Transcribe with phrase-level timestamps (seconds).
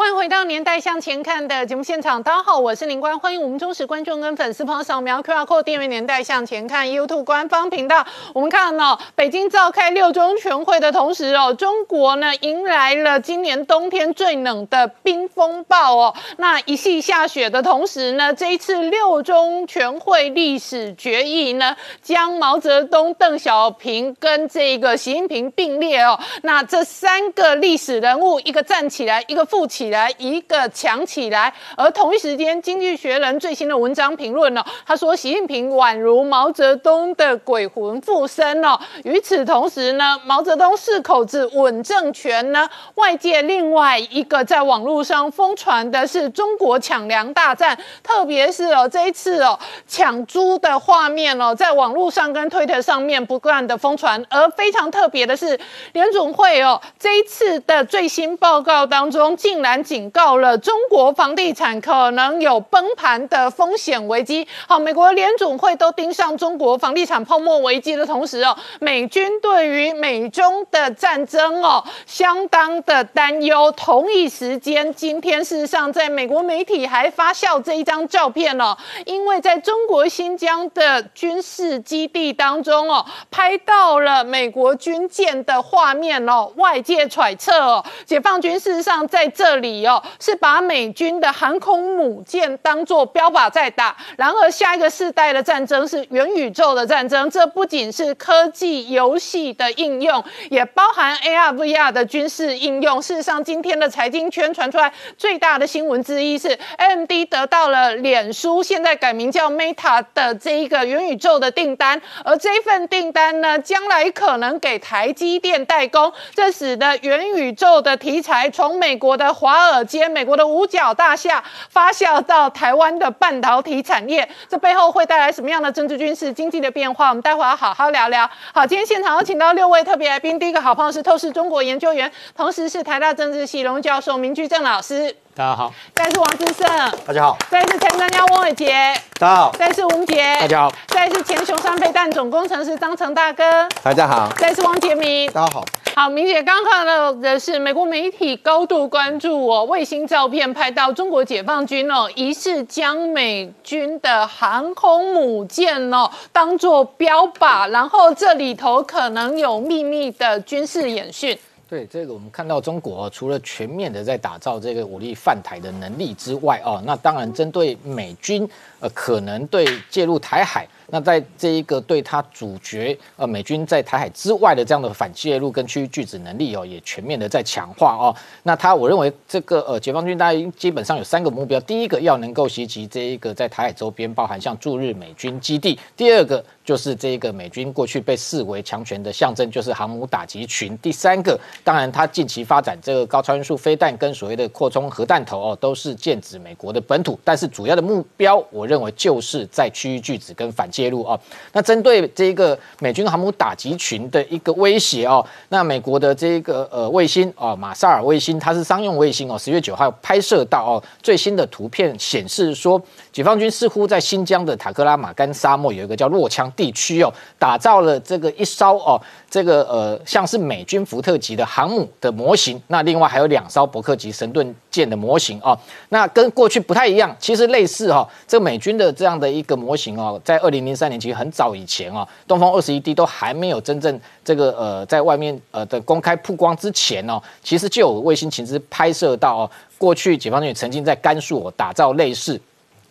[0.00, 8.06] 欢迎回到《年代向前看》的节目现场，大家好，我是林官，欢迎我们忠实观众跟粉丝朋友扫描 QR Code 订阅《年代向前看》YouTube 官方频道。
[8.32, 16.14] 我们看到北京召开六中全会的同时哦，中国呢迎来了今年冬天最冷的冰风暴哦。
[16.38, 21.76] 那一系下雪的同时呢，这一次六中全会历史决议呢。
[22.00, 31.52] 将毛泽东、邓小平跟这个习近平并列哦，那这三个历史人物，一个站起来，一个富起来，一个强起来。
[31.76, 38.78] 而同一时间，《经济学人》最新的文章评论呢，他说习近平宛如毛泽东的鬼魂附身哦。
[39.04, 52.10] 与此同时呢，毛泽东四口子稳政权呢，外界另外一个在网络上疯传的是中国抢粮大战，特别是哦这一次哦抢猪的画面哦，在网络。
[52.10, 55.56] 上跟推特上面不断的疯传，而非常特别的是，
[55.92, 64.46] 联总会哦这一次的最新报告当中，竟然警告了中国房地产可能有崩盘的风险危机。
[64.66, 73.72] 好，美国联总会都盯上中国房地产泡沫危机的同时哦，美军对于美中的战争哦相当的担忧。
[73.72, 81.80] 同一时间，今天事实上在美国媒体还发酵这一张照片哦，因为在中国新疆的军事。
[81.80, 86.52] 基地当中哦，拍到了美国军舰的画面哦。
[86.56, 93.96] 外界揣测哦，解放军事实上在这里哦，是把美军的航空母舰当做标靶在打。
[94.18, 103.00] 然而，下一个世代的战争是元宇宙的战争，这不仅是科技游戏的应用，也包含 AR、VR 的军事应用。
[103.00, 111.70] 事实上，今天的财经圈传出来最大的新闻之一是，AMD 得到了脸书现在改名叫 Meta 的这一个元宇宙的订。
[111.80, 127.08] 单，而这份订单呢，将来可能给台积电代工，这使得元宇宙的题材从美国的华华尔街、美国的五角大厦发酵到台湾的半导体产业，这背后会带来什么样的政治、军事、经济的变化？
[127.08, 128.30] 我们待会要好好聊聊。
[128.54, 135.16] 好，今天现场有请到六位特别来宾，第一个好朋友是透视中国研究员，同时是台大政治系荣教授明居正老师。
[135.40, 136.68] 大家好，再是王志胜，
[137.06, 138.74] 大家好；再是前专家翁伟杰，
[139.18, 145.64] 大家好；再是吴杰，大家好；再是前雄山飞弹总工程师张成大哥，大家好；再是王杰明，大家好。
[145.96, 161.38] 好，明姐刚看到的是美国媒体高度关注哦，卫星照片拍到中国解放军哦，疑似将美军的航空母舰哦当做标靶，然后这里头可能有秘密的军事演训。
[161.70, 168.42] 对这个，我们看到中国除了全面的在打造这个武力犯台的能力之外，哦，那当然针对美军，
[168.80, 170.66] 呃，可能对介入台海。
[170.92, 178.10] 那在这一个对他主角呃美军在台海之外的这样的反介入跟区域拒止能力哦，也全面的在强化哦。
[178.42, 200.70] 那他我认为这个呃解放军大概基本上有三个目标，第一个要能够袭击这一个在台海周边包含像驻日美军基地，第二个就是这个美军过去被视为强权的象征，就是航母打击群，第三个当然它近期发展这个高超音速飞弹跟所谓的扩充核弹头哦，都是剑指美国的本土，但是主要的目标我认为就是在区域拒止跟反。
[200.70, 201.18] 介入啊，
[201.52, 219.00] 那针对这个美军航母打击群的一个威胁哦，那美国的这个呃卫星哦，马萨尔卫星，它是商用卫星哦，十月九号拍摄到哦，最新的图片显示说，解放军似乎在新疆的塔克拉玛干沙漠有一个叫洛枪地区哦，打造了这个一艘哦。
[219.30, 225.56] 这个呃，像是美军福特级的航母的模型，那另外还有两艘伯克级神盾舰的模型哦，
[225.90, 242.40] 那跟过去不太一样，其实类似哈，这个美军的这样的一个模型哦，在二零零三年其实很早以前哦，东风二十一 D 都还没有真正这个呃在外面呃的公开曝光之前哦，其实就有卫星情资拍摄到哦，过去解放军曾经在甘肃打造类似。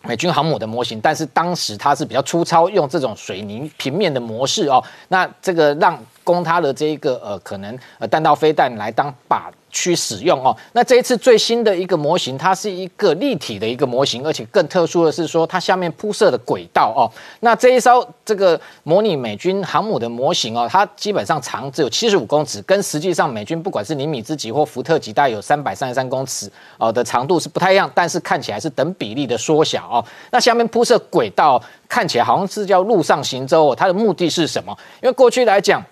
[0.02, 9.42] 美军航母的模型，但是当时它是比较粗糙，用这种水泥平面的模式哦，那这个让供它的这一个呃可能呃弹道飞弹来当靶。
[9.70, 17.08] 去使用哦，那这一次最新的一个模型，它是一个立体的一个模型，而且更特殊的是说，它下面铺设的轨道哦，
[17.40, 30.04] 那这一艘这个模拟美军航母的模型哦，它基本上长只有七十五公尺，跟实际上美军不管是尼米兹级或福特级，大概有三百三十三公尺哦的长度是不太一样，但是看起来是等比例的缩小哦。
[30.30, 34.76] 那下面铺设轨道看起来好像是叫陆上行舟哦，它的目的是什么？
[35.02, 35.84] 因为过去来讲。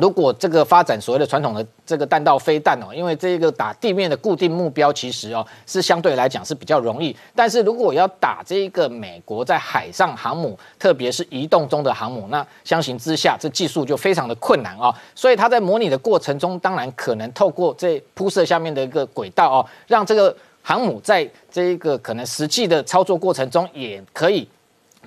[0.00, 7.14] 如果这个发展所谓的传统的这个弹道飞弹哦，因为这个打地面的固定目标，其实哦是相对来讲是比较容易。
[7.34, 14.94] 但是如果要打这个美国在海上航母，特别是移动中的航母，那相形之下，这技术就非常的困难啊。
[15.14, 24.48] 所以它在模拟的过程中，当然可能透过这铺设下面的一个轨道哦，让这个航母在这一个可能实际的操作过程中，也可以。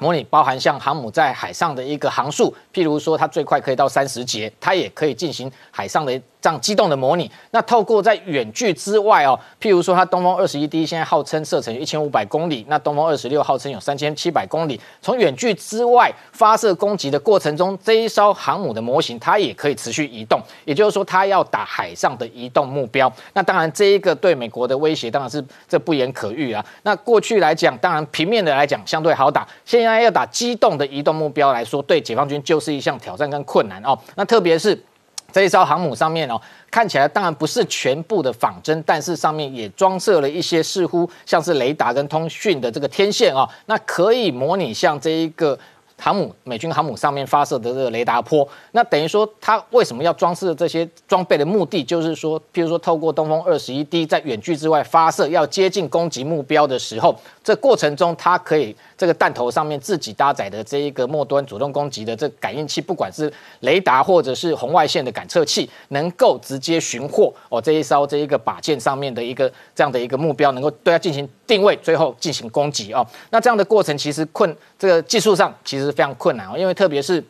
[0.01, 6.19] 模拟包含像航母在海上的一个航速，譬如说它最快可以到三十节，它也可以进行海上的。
[6.41, 23.11] 这样机动的模拟，那透过在远距之外哦，譬如说它东风二十一 D 现在号称射程一千五百公里，那东风二十六号称有三千七百公里，从远距之外发射攻击的过程中，这一艘航母的模型它也可以持续移动，也就是说它要打海上的移动目标。
[23.33, 26.65] 那当然这一个对美国的威胁当然是这不言可喻啊。
[26.81, 33.95] 那过去来讲，当然平面的来讲相对好打，现在要打机动的移动目标来说，对解放军就是一项挑战跟困难哦。
[34.15, 34.83] 那特别是。
[35.31, 36.39] 这一艘航母上面哦，
[36.69, 45.57] 看起来当然不是全部的仿真，但是上面也装设了一些似乎像是雷达跟通讯的这个天线哦，那可以模拟像这一个。
[46.03, 73.05] 航母美军航母上面发射的这个雷达波，那等于说它为什么要装饰这些装备的目的，就是说，譬如说透过东风二十一 D 在远距之外发射，要接近攻击目标的时候，这过程中它可以这个弹头上面自己搭载的这一个末端主动攻击的这感应器，不管是雷达或者是红外线的感测器，能够直接寻获哦这一艘这一个靶舰上面的一个这样的一个目标，能够对它进行定位，最后进行攻击哦。
[73.29, 75.90] 那这样的过程其实困这个技术上其实。
[75.91, 77.23] 非常困难哦，因为特别是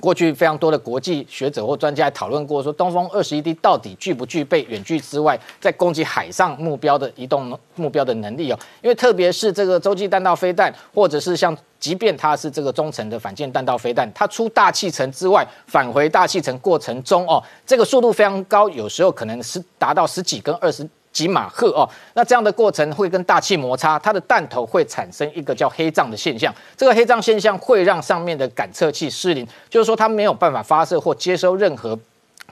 [0.00, 8.58] 过去非常多的国际学者或专家讨论过，说东风二十一 D 到底具不具备远距之外在攻击海上目标的移动目标的能力哦？
[8.82, 20.88] 因为特别是这个洲际弹道飞弹，或者是像即便它是这个中程的反舰弹道飞弹，它出大气层之外返回大气层过程中哦，这个速度非常高，有时候可能是达到十几跟二十。
[21.14, 26.52] 几马赫哦，那这样的过程会跟大气摩擦，它的弹头会产生一个叫黑障的现象。
[26.76, 31.98] 这个黑障现象会让上面的感测器失灵，就是说它没有办法发射或接收任何。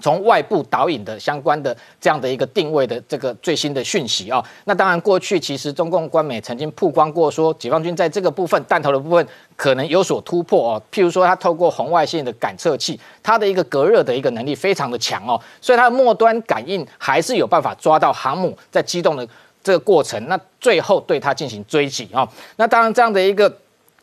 [0.03, 9.27] 从外部导引的相关的这样的一个定位的这个最新的讯息啊，那当然过去其实中共官媒曾经曝光过，说解放军在这个部分弹头的部分
[9.57, 10.83] 可能有所突破哦。
[10.91, 19.25] 譬如说，它透过红外线的感测器，它的一个隔热的一个能力非常的强哦，所以它的末端感应还是有办法抓到航母在机动的
[19.63, 22.29] 这个过程，那最后对它进行追击啊。
[22.57, 23.57] 那当然这样的一个。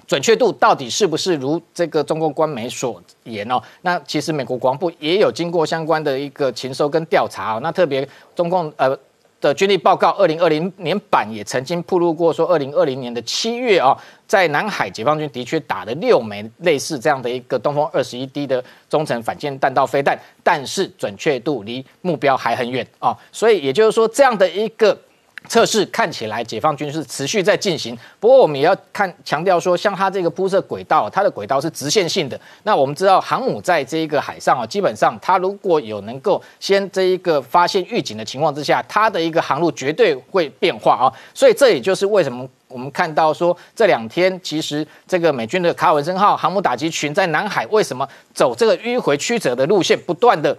[0.10, 3.62] 准确度到底是不是如这个中共官媒所言哦？
[3.84, 7.60] 那其实美国国防部也有经过相关的一个勤收跟调查哦。
[7.62, 8.98] 那特别中共呃
[9.40, 13.96] 的军力报告二零二零年版也曾经披露过，说二零二零年的七月啊，
[14.26, 23.16] 在南海解放军的确打了六枚类似这样的一个东风二十一 D 的中程反舰弹道飞弹，但是准确度离目标还很远啊。
[23.32, 25.00] 所以也就是说这样的一个。
[25.48, 32.40] 测试看起来解放军是持续在进行，不过我们也要看强调说，像它这个铺设轨道，它的轨道是直线性的。
[32.64, 41.12] 那我们知道航母在这一个海上啊，基本上它如果有能够先这一个发现预警的情况之下，它的一个航路绝对会变化啊。
[41.34, 50.56] 所以这也就是为什么我们看到说这两天其实这个美军的卡尔文森号航母打击群在南海为什么走这个迂回曲折的路线，不断的。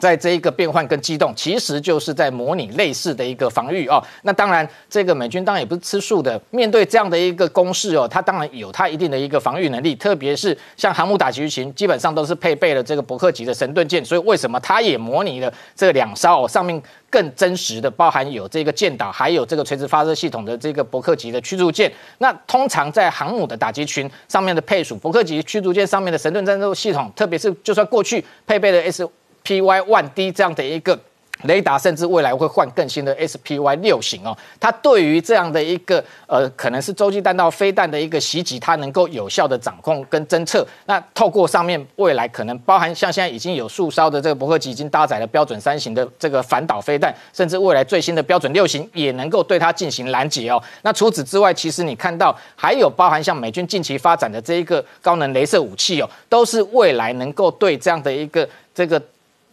[0.00, 4.02] 在这一个变换跟机动，其实就是在模拟类似的一个防御哦。
[4.22, 9.94] 那当然，这个美军当然也不是吃素的，面对这样的一个攻势哦，它当然有它一定的一个防御能力。
[9.94, 16.80] 特别是像航母打击群，基本上都是配备了这个伯克级的神盾舰，所以为什么它也模拟了这两艘哦上面
[17.10, 21.92] 更真实的，包含有这个舰岛，还有这个垂直发射系统的这个伯克级的驱逐舰。
[22.18, 29.08] 那通常在航母的打击群上面的配属伯克级驱逐舰上面的神盾战斗系统，特别是就算过去配备的 S。
[29.48, 30.98] P Y One D 这样的一个
[31.44, 34.36] 雷达，甚至未来会换更新的 S P Y 六型哦。
[34.60, 40.66] 它对于这样的一个呃，可能是洲际弹道飞弹的一个袭击，它能够有效的掌控跟侦测。
[40.84, 50.62] 那透过上面未来可能包含像现在已经有数艘的这个伯克级已经搭载了标准三型的这个反导飞弹，甚至未来最新的标准六型也能够对它进行拦截哦。
[50.82, 59.00] 那除此之外，其实你看到还有包含像美军近期发展的这一个高能镭射武器哦，都是未来能够对这样的一个这个。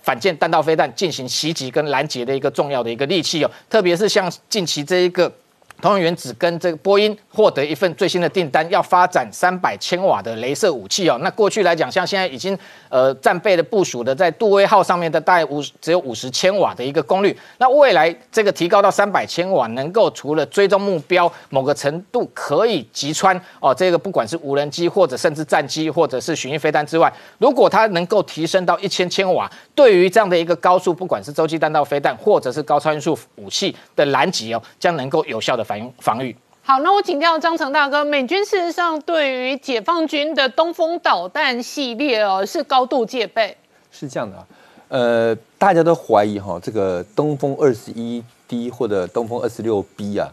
[0.06, 5.34] 反舰弹道飞弹进行袭击跟拦截的一个重要的一个利器哦，特别是像近期这一个
[5.82, 11.18] 通源原子跟这个波音获得一份最新的订单，要发展三百千瓦的镭射武器哦。
[11.22, 12.58] 那过去来讲，像现在已经
[12.90, 17.38] 呃战备的部署的在杜威号上面的大概五只有五十千瓦的一个功率。
[17.58, 36.34] 那未来这个提高到三百千瓦，能够除了追踪目标某个程度可以击穿哦，这个不管是无人机或者甚至战机或者是巡弋飞弹之外，如果它能够提升到一千千瓦，对于这样的一个高速，不管是洲际弹道飞弹或者是高超音速武器的拦截哦，将能够有效的反应防御。
[36.62, 43.56] 好，那我请教张成大哥，美军事实上对于解放军的东风导弹系列哦是高度戒备。
[43.92, 44.48] 是这样的啊，
[44.88, 50.28] 呃，大家都怀疑哈，这个东风二十一 D 或者东风二十六 B 啊，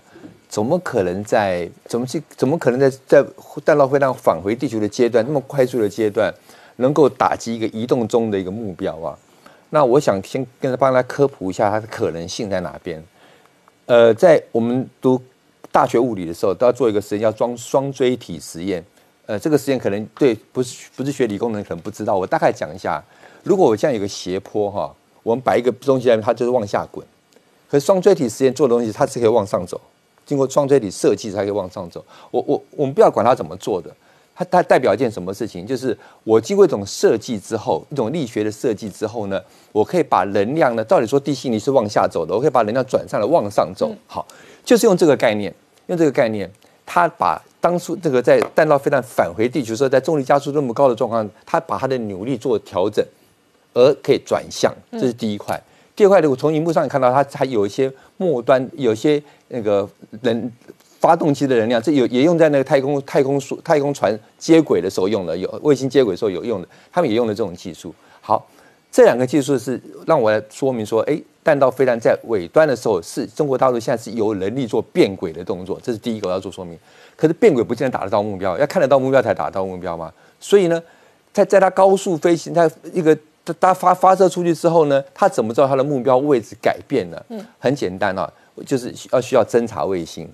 [0.49, 3.25] 怎么可能在怎么去怎么可能在在
[3.65, 6.33] 弹道飞弹返回地球的阶段，那么快速的阶段，
[6.77, 9.19] 能够打击一个移动中的一个目标啊？
[9.69, 13.03] 那我想先跟他帮他科普一下它的可能性在哪边。
[13.87, 15.21] 呃，在我们读。
[15.71, 18.85] 大学物理的时候都要做一个实验，叫装双锥体实验。
[19.25, 23.03] 呃，这个实验可能对不是不是学理工的人可能不知道，我大概讲一下。
[23.43, 27.03] 如果我现在有个斜坡哈，我们摆一个东西在它就是往下滚。
[27.71, 29.81] 可是双锥体实验做的东西，它是可以往上走，
[30.27, 32.05] 经过双锥体设计才可以往上走。
[32.31, 33.91] 我我我们不要管它怎么做的，
[34.35, 35.67] 它它代表一件什么事情？
[35.67, 39.41] 就是我经过一种设计之后，一种力学的设计之后呢，
[39.73, 43.95] 我可以把能量呢，到底说地心力是往下走的，我可以把能量转上来往上走。
[44.07, 44.27] 好，
[44.65, 45.55] 就是用这个概念。
[45.89, 46.49] 用这个概念，
[46.87, 53.05] 他把当初这个在弹道飞弹返回地球时候，在重力加速那么高的状况，他把它的扭力做调整，
[53.75, 55.61] 而可以转向，这是第一块。
[55.97, 59.87] 第二块，我从荧幕上看到，它还有一些末端，有些那个
[60.21, 60.51] 能
[61.03, 67.95] 发动机的能量，这有也用在那个太空太空船太空船接轨的时候用的，有卫星接轨的时候有用的，他们也用了这种技术。
[68.23, 68.49] 好。
[68.95, 76.79] 这两个技术是让我来说明说，哎，弹道飞弹在尾端的时候，是中国大陆现在是有能力做变轨的动作，这是第一个我要做说明。
[77.17, 80.13] 可是变轨不见得打得到目标，要看得到目标才打得到目标嘛。
[80.39, 80.79] 所以呢，
[81.33, 83.17] 在在它高速飞行，它一个
[83.59, 87.25] 它发发射出去之后呢，它怎么知道它的目标位置改变了？
[87.31, 88.31] 嗯，很简单啊，
[88.67, 90.29] 就是要需要侦察卫星，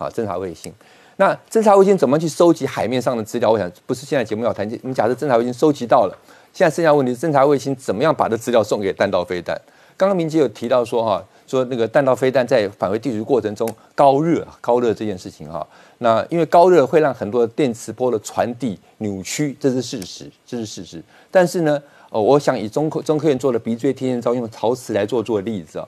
[0.00, 0.72] 啊，侦察卫星。
[1.16, 3.50] 那侦察卫星怎么去收集海面上的资料？
[3.50, 6.18] 我想不是现在节目要谈，我们假设侦察卫星收集到了。
[6.52, 9.60] 现在剩下问题是侦察卫星怎么样把这资料送给弹道飞弹？
[9.96, 15.64] 刚刚明杰有提到说哈，说那个弹道飞弹在返回地球过程中高热高热这件事情哈，
[15.98, 21.02] 那因为高热会让很多电磁波的传递扭曲，这是事实，这是事实。
[21.30, 25.86] 但是呢，哦，我想以中科中科院做的鼻锥天线罩用陶瓷来做做例子啊，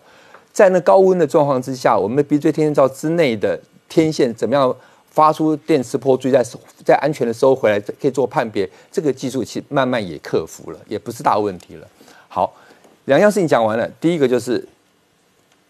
[0.52, 3.59] 在那高温的状况之下，我们的鼻锥天线罩之内的
[3.92, 4.75] 天线怎么样？
[5.11, 6.42] 发出电磁波，追在
[6.82, 8.66] 在安全的时候回来，可以做判别。
[8.90, 11.87] 这个技术其实慢慢也克服了，也不是大问题了。
[12.28, 12.50] 好，
[13.04, 13.87] 两样事情讲完了。
[14.00, 14.66] 第一个就是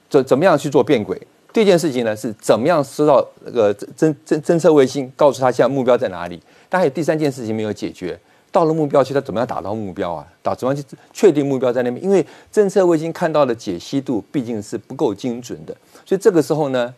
[0.08, 1.20] 怎怎么样去做变轨。
[1.52, 6.40] 第二件事情呢是怎么样收到那个侦侦侦测卫星，告诉他现在目标在哪里。
[6.68, 8.16] 但还有第三件事情没有解决，
[8.52, 10.24] 到了目标区，他怎么样打到目标啊？
[10.40, 12.00] 打怎么样去确定目标在那边？
[12.04, 12.24] 因为
[12.54, 15.76] 侦测卫星看到的解析度毕竟是不够精准的，
[16.06, 16.94] 所以这个时候呢。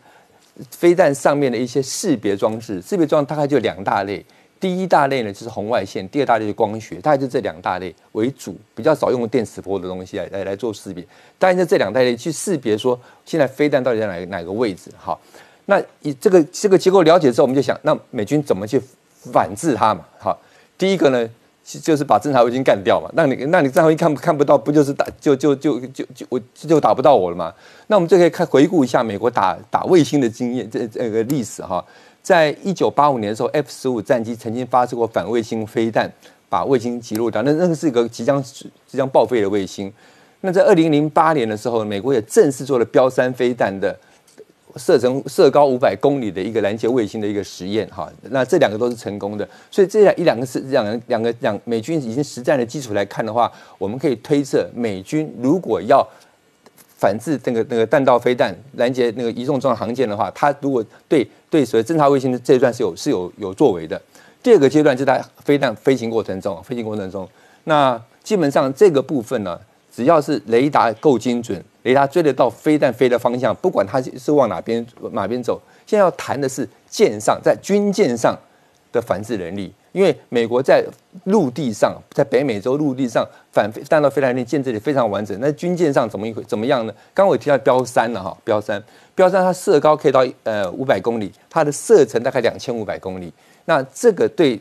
[0.71, 4.25] 飞弹上面的一些识别装置，识别装置大概就两大类。
[4.59, 11.05] 第一大类呢就是红外线，第二大类是光学，大概就这两大类为主，比较少用电磁波的东西来来来做识别。
[11.37, 14.89] 当然，就这两大类去识别说现在飞弹到底在哪哪个位置。
[14.97, 15.19] 好，
[15.65, 18.81] 那以这个这个结构了解之后，我们就想，那美军怎么去
[19.31, 20.05] 反制它嘛？
[20.17, 20.39] 好，
[20.77, 21.29] 第一个呢。
[21.65, 27.51] 就是把侦察卫星干掉嘛，那你那你侦察卫看看不到，不就是打就就就就就我就打不到我了嘛？
[27.87, 31.83] 那我们就可以看回顾一下美国打打卫星的经验，这这个历史哈，
[32.21, 36.07] 在一九八五年的时候，F 十五战机曾经发射过反卫星飞弹，
[36.47, 39.91] 把卫星击落掉，那那个是一个即将即将报废的卫星。
[40.41, 43.97] 那在二零零八年的时候，美国也正式做了标三飞弹的。
[44.77, 56.05] 射程射高五百公里的一个拦截卫星的一个实验，哈，那这两个都是成功的，所以这两一两个是两两个两美军已经实战的基础来看的话，我们可以推测，美军如果要
[56.97, 64.01] 反制那个那个弹道飞弹拦截那个移动装航舰的话，它如果对对所谓侦察卫星的这一段是有是有有作为的。
[64.41, 67.27] 第二个阶段就在飞弹飞行过程中，飞行过程中，
[67.63, 69.59] 那基本上这个部分呢，
[69.95, 71.63] 只要是雷达够精准。
[71.83, 75.61] 雷达追得到飞弹飞的方向，不管它是往哪边哪边走。
[75.85, 78.35] 现在要谈的是舰上在军舰上
[78.91, 80.83] 的反制能力，因为美国在
[81.25, 83.23] 陆地上，在北美洲陆地上
[83.53, 85.37] 反弹道飞弹建这里非常完整。
[85.39, 86.93] 那军舰上怎么一怎么样呢？
[87.13, 88.83] 刚我提到标三了哈，标三，
[89.13, 93.31] 标三它射高可以到呃五百公里，它的射程大概两千五百公里。
[93.65, 94.59] 那这个对。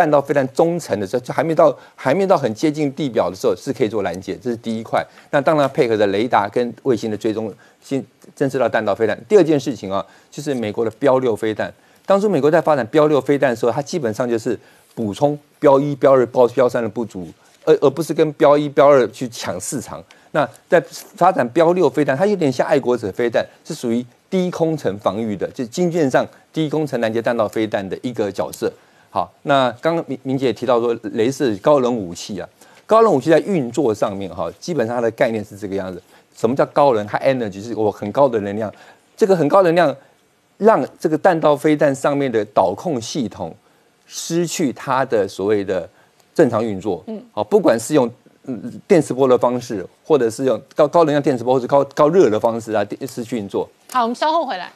[0.00, 5.06] 弹道飞弹中层的时候，就还没到还没到很接近地表的时候，是可以做拦截，这是第一块。
[5.30, 7.52] 那当然配合着雷达跟卫星的追踪，
[7.82, 8.02] 先
[8.34, 9.18] 侦测到弹道飞弹。
[9.28, 11.70] 第二件事情啊，就是美国的标六飞弹。
[12.06, 14.58] 当初美国在发展标六飞弹的时候，它基本上就是
[14.94, 17.28] 补充标一、标二、标标三的不足，
[17.66, 20.02] 而而不是跟标一、标二去抢市场。
[20.32, 28.72] 那在发展标六飞弹，它有点像爱国者飞弹，是属于低空层防御的，就军舰上低空层拦截弹道飞弹的一个角色。
[29.10, 32.48] 好，那刚刚明明姐也提到说，镭射高能武器啊，
[32.86, 36.00] 高能武器在运作上面哈，基本上它的概念是这个样子。
[36.36, 37.04] 什么叫高能？
[37.06, 38.72] 它 energy 是我很高的能量，
[39.16, 39.94] 这个很高能量
[40.58, 43.54] 让这个弹道飞弹上面的导控系统
[44.06, 45.86] 失去它的所谓的
[46.32, 47.02] 正常运作。
[47.08, 48.08] 嗯，好，不管是用
[48.44, 53.68] 嗯电磁波的方式，或者是用高高能量电磁波或者高高热的方式啊，失去运作。
[53.92, 54.72] 好，我们稍后回来。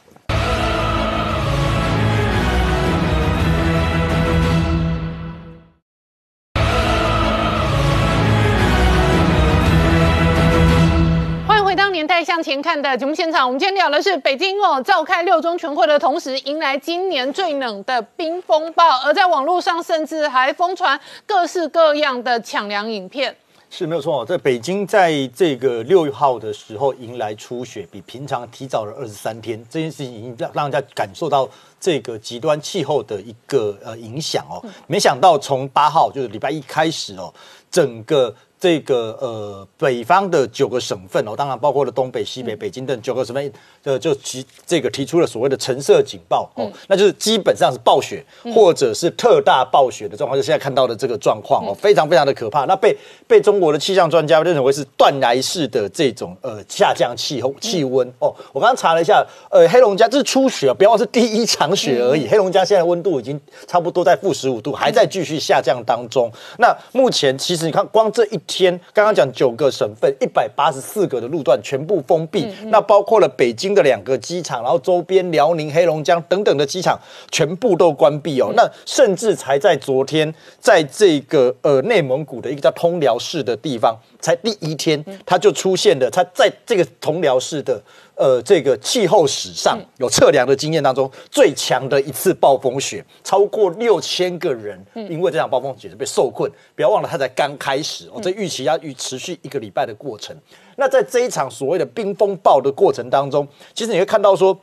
[12.35, 23.33] 向前看的节目现场，我们今天聊的是北京哦召开六中全会的同时，迎来今年最冷的冰风暴，而在网络上甚至还疯传各式各样的抢粮影片。
[23.69, 31.47] 是没有错，在北京在这个六号的时候迎来初雪，比平常提早了二十三天，这件事情已经让让人家感受到
[31.79, 34.61] 这个极端气候的一个呃影响哦。
[34.87, 37.33] 没想到从八号就是礼拜一开始哦，
[37.71, 38.35] 整个。
[38.57, 52.65] 这个呃，北方的九个省份哦，当然包括了东北、西北、北京等九个省份，呃，就提这个提出了所谓的橙色警报哦，那就是基本上是暴雪或者是特大暴雪的状况，就现在看到的这个状况哦，非常非常的可怕。
[52.65, 52.97] 那被
[53.27, 58.33] 被中国的气象专家认为是断崖式的这种呃下降气候气温哦。
[58.53, 62.25] 我刚刚查了一下，呃，黑龙江这是初雪，不要是第一场雪而已。
[62.27, 66.31] 黑龙江现在温度已经差不多在负十五度，还在继续下降当中。
[66.57, 68.39] 那目前其实你看，光这一。
[68.47, 76.99] 天，刚刚讲九个省份，一百八十四个的路段全部封闭，那包括了北京的两个机场，然后周边辽宁、黑龙江等等的机场
[77.31, 78.51] 全部都关闭哦。
[78.55, 87.81] 那甚至才在昨天，在这个呃内蒙古的一个叫通辽市的地方，才第一天，它就出现了，它在这个通辽市的。
[88.17, 96.49] 呃，这个气候史上有测量的经验当中最强的一次暴风雪，超过六千个人因为这场暴风雪是被受困。
[96.77, 100.35] 不要忘了，它才刚开始哦，这预期要预持续一个礼拜的过程。
[100.75, 104.57] 那在这一场所谓的冰风暴的过程当中，其实你会看到说，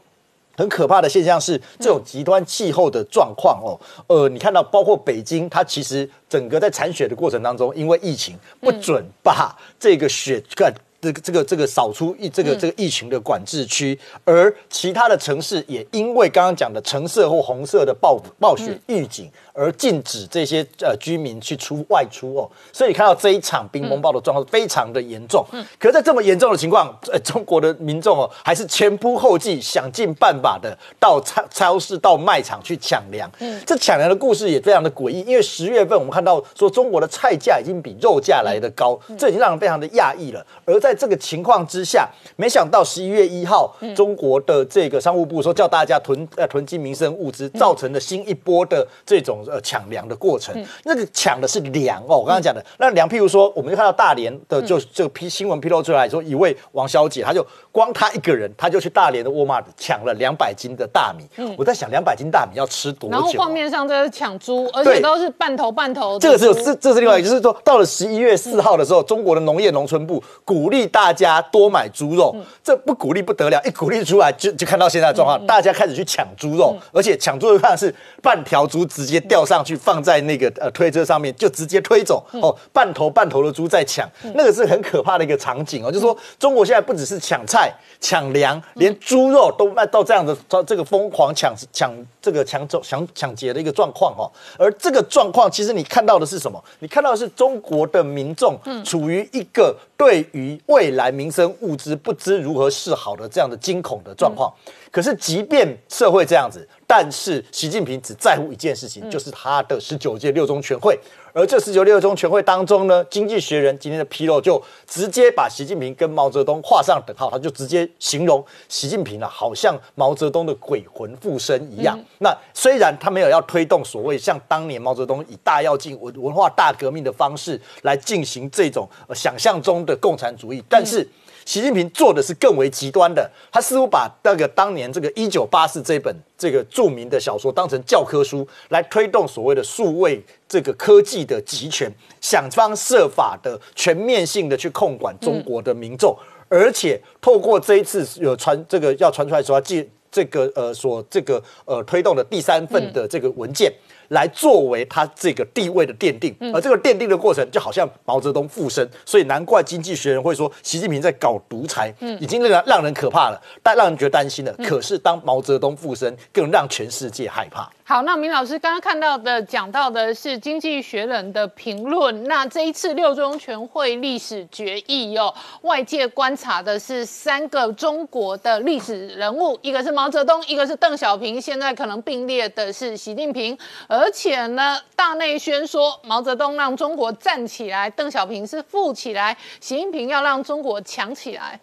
[0.57, 3.81] 很可怕的现象是这种极端气候的状况哦。
[4.07, 10.73] 呃，你看到包括北京，它其实整个在铲雪的过程当中，因为疫情不准把这个雪干。
[11.03, 19.29] 这个这个这个扫出疫这个这个疫情的管制区，而其他的城市也因为刚刚讲的橙色或红色的暴暴雪预警。
[19.55, 25.45] 而禁止这些呃居民去出外出哦，所以你看到这一场冰风暴的状况非常的严重。
[25.53, 33.31] 嗯，可是在这么严重的情况，呃，中国的民众哦，还是前仆后继，想尽办法的到超超市、到卖场去抢粮。
[33.41, 40.43] 嗯，这抢粮的故事也非常的诡异，因为十月份我们看到说中国的菜价已经比肉价来的高，这已经让人非常的讶异了。
[40.65, 49.42] 而在这个情况之下，没想到十一月一号，中国的这个商务部说叫大家囤呃囤积民生物资，造成了新一波的这种。
[49.51, 52.19] 呃，抢粮的过程，那个抢的是粮哦。
[52.19, 61.25] 我刚刚讲的那粮，譬如说，我们就看到大连的，就这个批新闻披露出来说，一位王小姐，她就光他一个人，他就去大连的沃尔玛抢了两百斤的大米。
[61.57, 63.17] 我在想，两百斤大米要吃多久？
[63.17, 66.19] 然后画面上这是抢猪，而且都是半头半头。
[66.19, 79.23] 这个是这这是另外一个，就是说到了十一月四号的时候，中国的农业农村部鼓励大家多买猪肉，这不鼓励不得了，一鼓励出来就就看到现在的状况，大家开始去抢猪肉，而且抢猪肉看是半条猪直接。
[79.23, 85.91] 吊上去放在那个呃推车上面，就直接推走哦，半头半头的猪在抢，那个是很可怕的一个场景哦。
[85.91, 87.62] 就是说，中国现在不只是抢菜、
[88.01, 94.31] 抢粮，连猪肉都卖到这样的，这个疯狂抢抢这个抢走、抢抢劫的一个状况哦。
[94.59, 96.63] 而这个状况，其实你看到的是什么？
[96.79, 104.53] 你看到的是中国的民众处于一个对于未来民生物资不知如何是好的这样的惊恐的状况。
[104.91, 110.99] 可是，即便社会这样子，但是习近平只在乎一件事情，就是他的十九届六中全会。
[111.35, 121.99] 而这十九六中全会当中呢，《经济学人》今天的披露就直接把习近平跟毛泽东画上等号，他就直接形容习近平啊，好像毛泽东的鬼魂附身一样。
[122.19, 131.09] 那虽然他没有要推动所谓像当年毛泽东以大跃进文文化大革命的方式来进行这种想象中的共产主义，但是。
[131.45, 146.17] 习近平做的是更为极端的，他似乎把那个当年这个《一九八四》这本这个著名的小说当成教科书来推动所谓的数位这个科技的集权，想方设法的全面性的去控管中国的民众，
[146.49, 153.73] 而且透过这一次有传这个要传出来说记这个呃所这个呃推动的第三份的这个文件。
[154.13, 164.53] 来作为他这个地位的奠定，而这个奠定的过程就好像毛泽东附身，所以难怪经济学人会说习近平在搞独裁，已经让让人可怕了，但让人觉得担心了。
[164.65, 167.71] 可是当毛泽东附身，更让全世界害怕。
[167.93, 172.25] 好，那明老师刚刚看到的讲到的是《经济学人》的评论。
[172.25, 183.59] 那这一次六中全会历史决议哦，外界观察的是三个中国的历史人物，一个是毛泽东，一个是邓小平，现在可能并列的是习近平。
[183.87, 191.61] 而且呢，大内宣说毛泽东让中国站起来，邓小平是富起来，习近平要让中国强起来。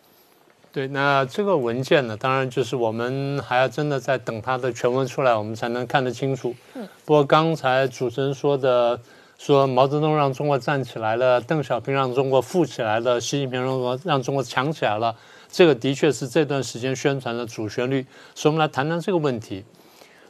[0.72, 6.56] 对，那这个文件呢，当然就是我们还要真的在等它的全文出来，我们才能看得清楚。
[6.76, 6.88] 嗯。
[7.06, 9.00] 不过刚才主持人说的，
[9.38, 15.16] 说毛泽东让中国站起来了，邓小平让中国富起来了，习近平让中国让中国强起来了，
[15.50, 18.06] 这个的确是这段时间宣传的主旋律。
[18.36, 19.66] 所以我们来谈谈这个问题。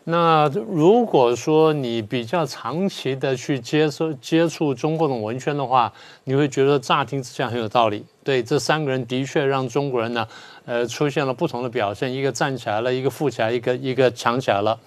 [0.09, 5.93] 那如果说你比较长期的去接受接触中国的文宣的话，
[6.23, 8.03] 你会觉得乍听之下很有道理。
[8.23, 10.27] 对，这三个人的确让中国人呢，
[10.65, 14.79] 呃，出现了不同的表现，一个站起来了，一个富起来，一个一个强起来了。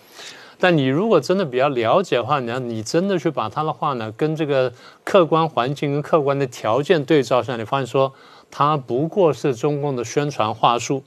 [0.58, 4.72] 但你如果真的比较了解的话，你要你真的去把他的话呢，跟这个
[5.04, 8.12] 客观环境跟客观的条件对照下，你发现说，
[8.50, 11.04] 他不过是中共的宣传话术。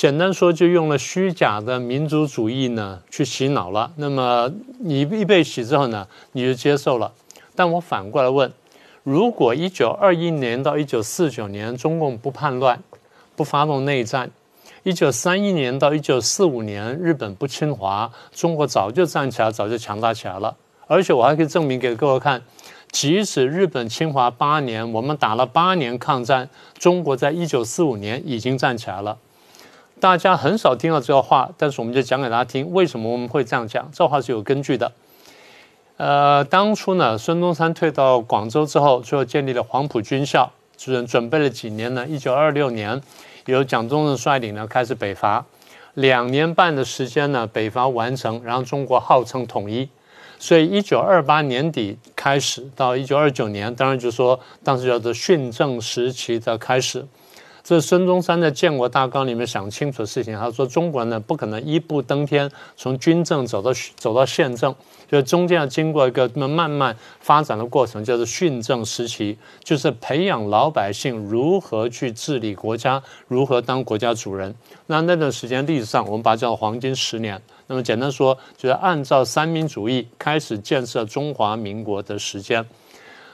[0.00, 3.92] 简单说，就用了虚假的民族主义呢去洗脑了。
[3.96, 7.12] 那么你一被洗之后呢，你就接受了。
[7.54, 8.50] 但我反过来问：
[9.02, 12.82] 如果一九二一年到一九四九年中共不叛乱、
[13.36, 14.28] 不发动内战；
[14.84, 20.56] 一九三一年到一九四五年日本不侵华，中国早就站起来，早就强大起来了。
[20.86, 22.40] 而且我还可以证明给各位看，
[22.90, 29.18] 即使日本侵华八年，我们打了八年抗战，中国在一九四五年已经站起来了。
[30.00, 33.86] 大家很少听到这个话，但是我们就讲给大家听，为什么我们会这样讲？
[33.92, 34.90] 这话是有根据的。
[35.98, 42.06] 呃，当初呢，孙中山退到广州之后，最后建立了黄埔军校，准准备了几年呢？
[42.08, 42.98] 一九二六年，
[43.44, 45.44] 由蒋中正率领呢开始北伐，
[45.92, 49.86] 两年半的时间呢，北伐完成，然后中国号称统一，
[50.38, 57.06] 所以一九二八年底开始到一九二九年，当然就说当时叫做训政时期的开始。
[57.70, 60.36] 这是孙中山在建国大纲里面想清楚的事情。
[60.36, 64.74] 他说：“中国人呢，不可能一步登天，从军政走到走到宪政，
[65.08, 74.52] 就中间要经过一个那么慢慢发展的过程，叫做训政时期，就是培养老百姓如何去治理国家，如何当国家主人。
[74.88, 77.40] 那那段时间历史上我们把它叫做黄金十年。
[77.68, 82.66] 那么简单说，就是按照三民主义开始建设中华民国的时间。”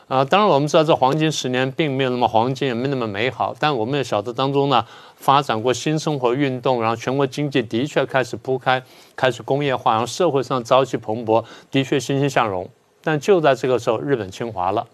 [0.08, 3.52] 啊，当然我们知道这黄金十年并没有那么黄金，也没那么美好。
[3.58, 8.80] 但我们也晓得当中呢，发展过新生活运动，然后全国经济的确开始铺开，
[9.16, 12.70] 开始工业化，然后社会上朝气蓬勃，的确欣欣向荣。
[13.02, 14.86] 但就在这个时候，日本侵华了。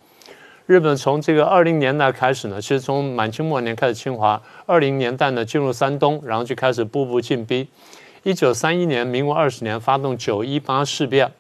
[0.64, 7.68] 日本从这个二零年代开始呢，其实从满清末年开始侵华，二零年代呢进入山东，然后就开始步步进逼。
[8.22, 11.32] 一九三一年，民国二十年，发动九一八事变，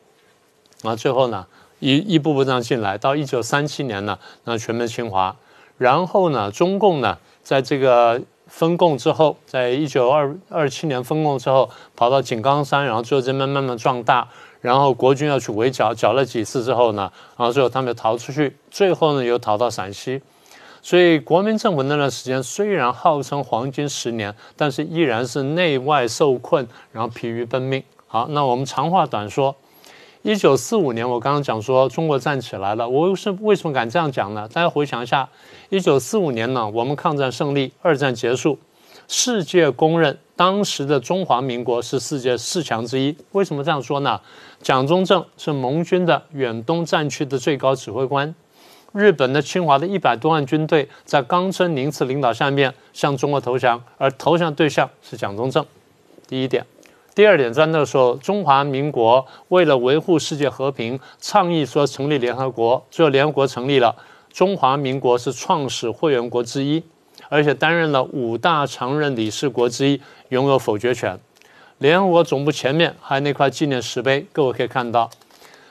[0.82, 1.46] 啊，最后呢。
[1.82, 5.34] 一一步步这样进来，到一九三七年呢，那全面侵华，
[5.78, 14.28] 然后呢，中共呢，在这个分共之后，在一九二二七年分共之后，跑到井冈山，然后最后这边慢慢壮大，
[14.60, 20.22] 然后国军要去围剿，剿了几次之后呢，然后最后他们逃出去，最后呢又逃到陕西，
[20.80, 27.82] 所以国民政府那段时间虽然号称黄金十年，但是依然是内外受困，然后疲于奔命。
[28.06, 29.56] 好，那我们长话短说。
[30.22, 32.88] 一九四五年，我刚刚讲说中国站起来了。
[32.88, 34.48] 我是为什么敢这样讲呢？
[34.52, 35.28] 大家回想一下，
[35.68, 38.56] 一九四五年呢，我们抗战胜利，二战结束，
[39.08, 43.16] 世界公认当时的中华民国是世界四强之一。
[43.32, 44.20] 为什么这样说呢？
[44.62, 48.32] 蒋中正是盟军的远东战区的最高指挥官，
[48.92, 55.66] 日本的侵华的一百多万军队在冈村宁次领导下面向中国投降，而投降对象是蒋中正。
[56.28, 56.64] 第一点。
[57.14, 62.82] 第二点，在那时候，中华民国为了维护世界和平，倡议说成立联合国。
[62.90, 63.94] 最后，联合国成立了，
[64.32, 66.82] 中华民国是创始会员国之一，
[67.28, 71.18] 而且担任了五大常任理事国之一，拥有否决权。
[71.76, 75.10] 联合国总部前面还有那块纪念石碑，各位可以看到。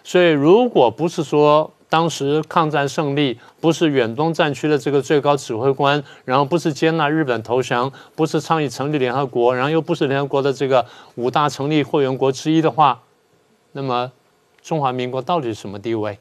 [0.03, 13.01] 所以，如果不是说当时抗战胜利不是远东战区的这个最高指挥官，然后不是接纳日本投降，不是倡议成立联合国，然后又不是联合国的这个五大成立会员国之一的话，
[13.73, 14.09] 那么
[14.61, 16.17] 中华民国到底是什么地位？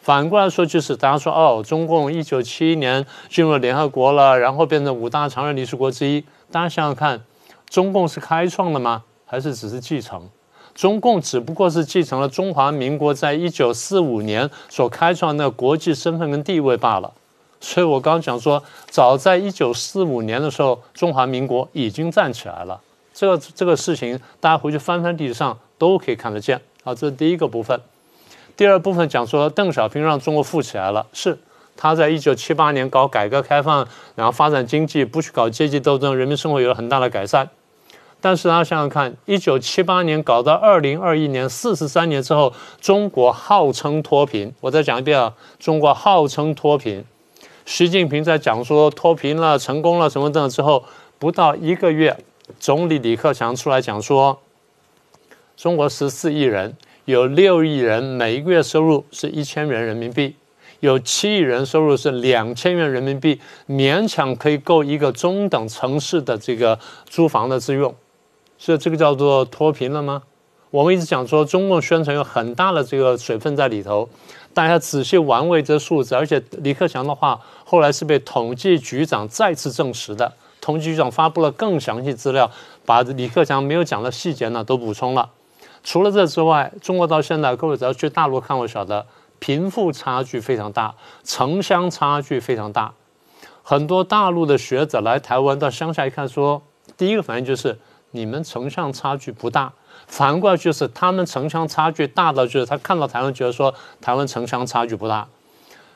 [0.00, 6.20] 反过来说，就是大家说哦，中共一九七一年进入联合国了，然后变成五大常任理事国之一。
[6.50, 7.24] 大家想想看，
[7.70, 9.04] 中共是开创的吗？
[9.24, 10.28] 还是只是继承？
[10.74, 17.12] 中共只不过是继承了中华民国在一九四五年所开创的国际身份跟地位罢了。
[17.60, 22.80] 所以我刚讲说，早在一九四五年的时候，中华民国已经站起来了。
[23.12, 26.58] 这个这个事情，大家回去翻翻历史上都可以看得见。
[26.82, 27.78] 好，这是第一个部分。
[28.56, 31.38] 第二部分讲说，邓小平让中国富起来了，是
[31.76, 37.50] 他在一九七八年搞改革开放，然后发展经济，不去搞阶级斗争，人民生活有了很大的改善。
[38.20, 44.52] 但是大家想想看，一九七八年搞到二零二一年，四十三年之后，中国号称脱贫。
[44.60, 47.04] 我再讲一遍啊，中国号称脱贫。
[47.64, 50.84] 习近平在讲说脱贫了，成功了什么等之后，
[51.18, 52.16] 不到一个月，
[52.58, 54.40] 总理李克强出来讲说，
[55.56, 56.76] 中国十四亿人。
[57.06, 60.36] 有六亿人每一个月收入是一千元人民币，
[60.78, 66.78] 有七亿人收入是两千元人民币，勉强可以够一个中等城市的这个
[67.08, 67.92] 租房的自用，
[68.60, 70.22] 所以这个叫做脱贫了吗？
[70.70, 74.06] 我们一直讲说中共宣传有很大的这个水分在里头，
[74.52, 82.50] 大家仔细玩味这数字，而且李克强的话后来是被统计局长再次证实的，统计局长发布了更详细资料，
[82.84, 85.30] 把李克强没有讲的细节呢都补充了。
[85.82, 89.06] 除了这之外，中国到现在，各位只要去大陆看，我晓得
[89.38, 90.94] 贫富差距非常大，
[91.24, 92.92] 城乡差距非常大。
[93.62, 96.62] 很多大陆的学者来台湾到乡下一看，说
[96.98, 97.78] 第一个反应就是
[98.12, 99.72] 你们城乡差距不大，
[100.06, 105.28] 反过来就是他们城乡差距大到就是他看到台湾觉得说台湾城乡差距不大。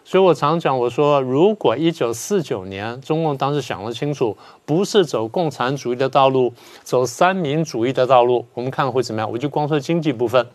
[0.06, 9.30] 所以我常讲，我说如果一九四九年中共当时想得清楚，不是走共产主义的道路，走三民主义的道路，我们看会怎么样？
[9.30, 10.46] 我就光说经济部分，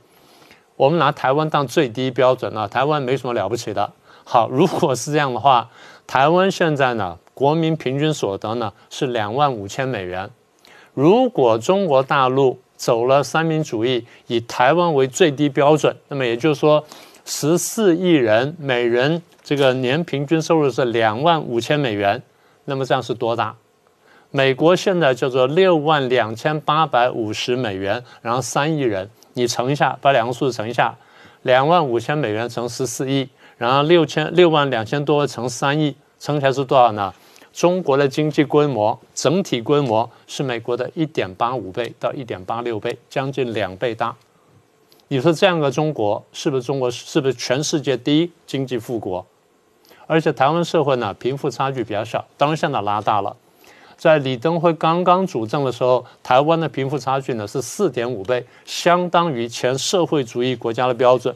[0.76, 3.92] 我们拿台湾当最低标准啊，台湾没什么了不起的。
[4.24, 5.68] 好，如果是这样的话，
[6.06, 10.30] 台湾现在呢，国民平均所得呢是两万五千美元。
[11.00, 16.84] 如果中国大陆走了三民主义，以台湾为最低标准，那么也就是说，
[17.24, 19.22] 十四亿人每人。
[19.42, 22.22] 这个年平均收入是两万五千美元，
[22.66, 23.56] 那么这样是多大？
[24.32, 30.94] 美国现在叫做六万两千八百五十美元，然后三亿人，你乘一下，把两个数字乘一下，
[31.44, 37.14] 两万五千美元乘十四亿，然后六千六万两千多乘三亿，乘起来是多少呢？
[37.60, 44.16] 中国的经济规模整体规模是美国的一点八五倍到一点八六倍，将近两倍大。
[45.10, 49.26] 你说这样的中国是不是中国是不是全世界第一经济富国？
[50.08, 53.36] 而且台湾社会呢，贫富差距比较小，当然现在拉大了。
[53.98, 61.36] 在李登辉刚刚主政的时候，台湾的贫富差距呢是四点五倍，相当于前社会主义国家的标准。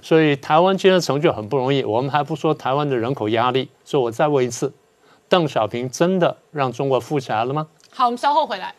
[0.00, 3.68] 所以台湾今天成就很不容易，我们还不说台湾的人口压力。
[3.84, 4.72] 所以我再问一次，
[5.28, 7.66] 邓小平真的让中国富起来了吗？
[7.90, 8.74] 好，我们稍后回来。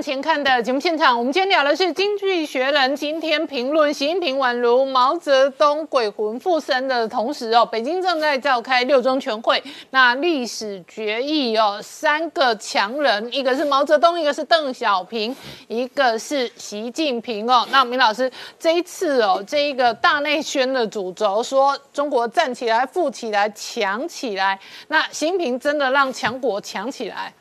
[0.00, 15.36] 向前看的节目现场，我们今天聊的是《经济学人》今天评论习近平宛如毛泽东鬼魂附身的同时哦，北京正在召开六中全会，那历史决议哦，三个强人，一个是毛泽东，一个是邓小平，
[15.68, 17.68] 一个是习近平哦。
[17.70, 24.58] 那明老师这一次哦，这一个大内宣的主轴说中国站起来、富起来、强起来，
[24.88, 27.34] 那习近平真的让强国强起来？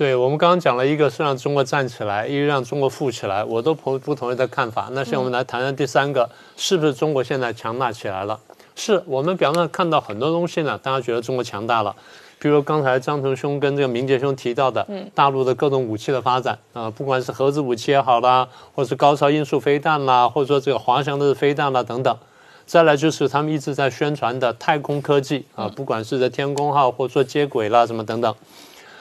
[0.00, 4.88] 对我们刚刚讲了一个是让中国站起来，一个让中国富起来，我都不不同意的看法。
[4.92, 8.40] 那现在我们来谈谈第三个，是不是中国现在强大起来了？
[8.74, 11.94] 是我们表面上看到很多东西呢，大家觉得中国强大了，
[12.38, 22.16] 比如刚才张成兄跟这个明杰兄提到的，大陆的各种武器的发展啊，不管是核子武器也好啦，或是高超音速飞弹啦，或者说这个滑翔的飞弹啦等等，
[22.64, 28.34] 再来就是他们一直在宣传的太空科技啊，不管是在天宫号或者说接轨啦什么等等。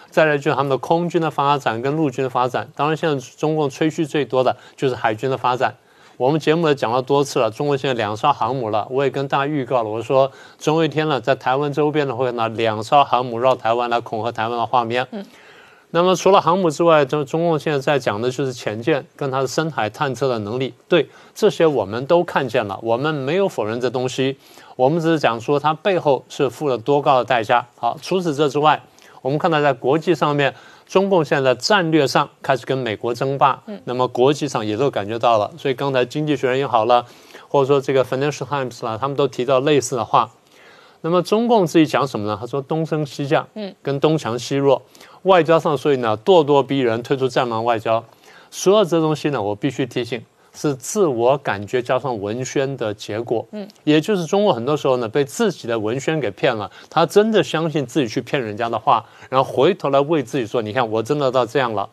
[0.10, 5.76] 再来就是他们的空军的发展跟陆军的发展，当然现在中共吹嘘最多的就是海军的发展。
[6.17, 15.08] 我们节目也讲了多次了，中国现在两艘航母了，我也跟大家预告了，我说总有一天呢，在台湾周边呢会拿两艘航母绕台湾来恐吓台湾的画面。
[15.12, 15.26] 嗯
[15.91, 20.72] 那么除了航母之外，中中共现在在讲的就是潜舰跟它的深海探测的能力。
[20.88, 24.38] 对这些我们都看见了，我们没有否认这东西，
[24.76, 27.65] 我们只是讲说它背后是付了多高的代价。
[27.76, 28.80] 好，除此这之外，
[29.21, 30.53] 我们看到在国际上面，
[30.88, 35.51] 中共现在战略上开始跟美国争霸，那么国际上也都感觉到了。
[35.58, 37.05] 所以刚才《经济学人》也好了，
[37.47, 40.32] 或者说这个《Financial Times》啦，他们都提到类似的话。
[41.01, 42.38] 那么中共自己讲什么呢？
[42.39, 44.82] 他说东升西降，嗯，跟东强西弱，
[45.23, 48.03] 外交上所以呢咄咄逼人，推出战狼外交，
[48.51, 50.21] 所有这东西呢，我必须提醒，
[50.54, 61.90] 是自我感觉加上文宣的结果，嗯，也就是中国很多时候呢被自己的文宣给骗了，他真的相信自己去骗人家的话，然后回头来为自己说，你看我真的到这样了，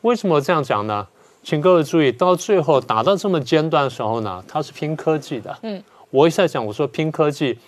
[0.00, 1.06] 为什么这样讲呢？
[1.44, 7.58] 请各位注意，到最后打到这么尖端的时候呢，他是拼科技的，嗯，我一再讲，我说拼科技。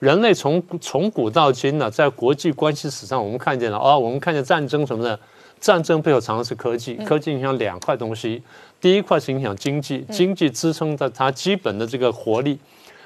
[0.00, 5.20] 人类从从古到今呢，在国际关系史上，我们看见了哦，我们看见战争什么的，
[5.60, 8.42] 战争背后常常是科技，科技影响两块东西，
[8.80, 12.58] 第一块是影响经济，经济支撑着它基本的这个活力、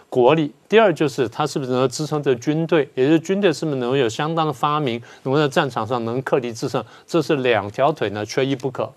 [0.09, 8.93] 国力；第二就是它是不是能够支撑着军队，也就是军队是不是能够有相当的发明，能够在战场上能克敌制胜，这是两条腿呢，缺一不可。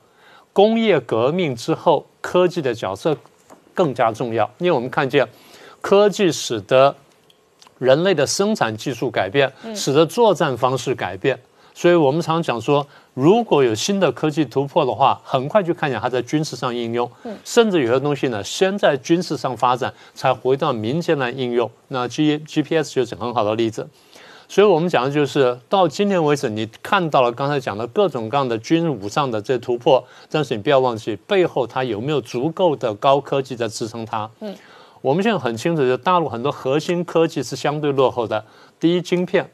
[0.54, 3.18] 工业革命之后，科技的角色
[3.74, 5.28] 更加重要，因为我们看见
[5.82, 6.96] 科技使得。
[7.80, 11.40] 人类的生产技术改变，使得作战方式改变，
[11.78, 17.08] 所以我们常讲说，如果有新的科技突破的话，很快就看见它在军事上应用，
[17.46, 21.70] 甚至有些东西呢，先在军事上发展，才回到民间来应用。
[21.90, 23.88] 那 G G P S 就是很好的例子。
[24.48, 34.28] 所以我们讲的就是到今天为止，你看到了刚才讲的各种各样的军武上的这突破，但是你不要忘记背后它有没有足够的高科技在支撑它。
[34.40, 34.56] 嗯。
[35.02, 38.44] 我们现在很清楚，就大陆很多核心科技是相对落后的。
[38.80, 39.48] 第一，晶片，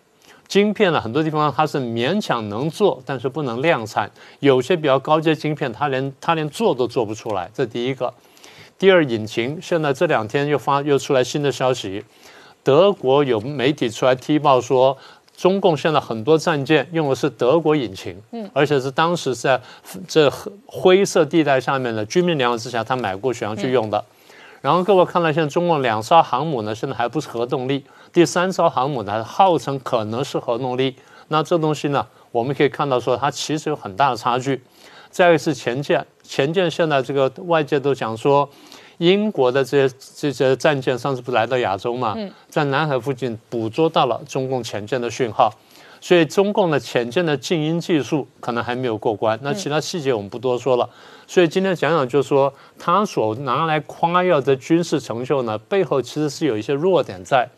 [0.48, 4.12] 晶片呢，很多地方它是勉强能做，但是不能量产。
[4.40, 7.50] 有些比较高阶晶片，它连它连做都做不出来。
[7.54, 8.14] 这第一个。
[8.78, 12.04] 第二，引擎，现在这两天又发又出来新的消息，
[12.64, 14.98] 德国有媒体出来踢爆说，
[15.38, 19.62] 中共现在很多战舰用的是德国引擎，嗯，而且是当时在
[20.08, 20.30] 这
[20.66, 24.04] 灰色地带下面的军民联合之下，他买过去然后去用的。
[24.62, 30.96] 然后各位看到，现在中共两艘航母呢，现在还不是核动力，第三艘航母呢，号称可能是核动力。
[31.30, 34.64] 那这东西呢，我们可以看到说，它其实有很大的差距。
[35.10, 38.48] 再一个是前舰，前舰现在这个外界都讲说，
[39.00, 42.16] 英国的这些这些战舰上次不来到亚洲嘛，
[42.48, 45.52] 在南海附近捕捉到了中共前舰的讯号。
[46.00, 50.90] 所以中共的潜舰的静音技术可能还没有过关，那其他细节我们不多说了。
[51.26, 57.50] 所以今天讲讲，就是说他所拿来夸耀的军事成就呢，背后其实是有一些弱点在。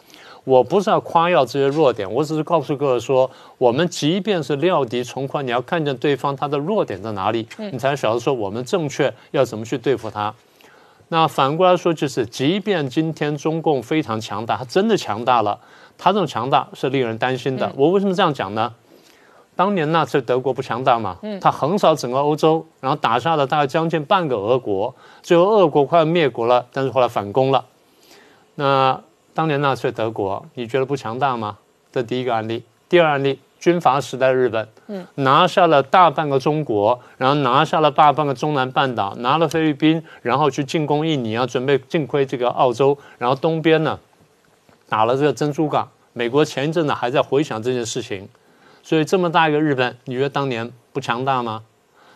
[0.46, 10.34] 我不是要夸耀这些弱点，我只是告诉各位说，我们即便是料敌从宽，你要看见对方他的弱点在哪里，你才晓得说我们正确要怎么去对付他。
[11.10, 15.60] 那反过来说，就是即便今天中共非常强大，他真的强大了。
[15.98, 17.72] 他这种强大是令人担心的。
[17.76, 18.74] 我为什么这样讲呢？
[19.56, 21.18] 当年纳粹德国不强大嘛？
[21.40, 27.64] 他横扫整个欧洲，然后打下了大概将近半个俄国，最后俄国快要灭国了，但是后来反攻了。
[28.56, 29.00] 那
[29.36, 31.58] 当年纳粹德国，你觉得不强大吗？
[31.92, 32.64] 这第一个案例。
[32.88, 44.00] 第二案例，军阀时代日本，嗯拿下了大半个中国，然后拿下了大半个中南半岛，拿了菲律宾，然后去进攻印尼啊，准备进窥这个澳洲，然后东边呢？
[44.88, 48.30] 打了这个珍珠港，美国前一阵呢还在回想这件事情，
[48.82, 51.64] 所以这么大一个日本，你觉得当年不强大吗？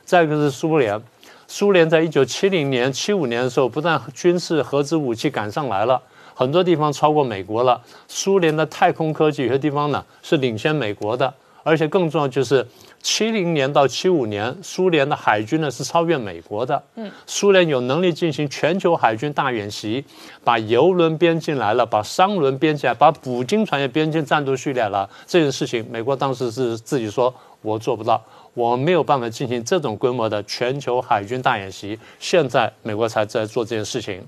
[0.05, 1.01] 再一个是苏联，
[1.47, 6.01] 苏联在一九七零年、七五年的时候，不但军事核子武器赶上来了，
[6.39, 7.82] 很多地方超过美国了。
[8.08, 11.34] 苏联的太空科技有些地方呢是领先美国的。
[11.62, 12.65] 而且更重要就是，
[13.04, 16.82] 七零年到七五年，苏联的海军呢是超越美国的。
[16.95, 20.04] 嗯，苏联有能力进行全球海军大演习，
[20.41, 25.08] 把油轮编进来了，把商轮编进来，把捕鲸船也编进战斗序列了。
[25.28, 28.23] 这件事情，美国当时是自己说，我做不到，
[28.54, 31.99] 我没有办法进行这种规模的全球海军大演习。
[32.19, 34.23] 现在美国才在做这件事情。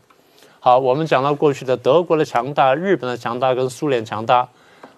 [0.63, 4.47] 好，我们讲到过去的德国的强大、日本的强大跟苏联强大，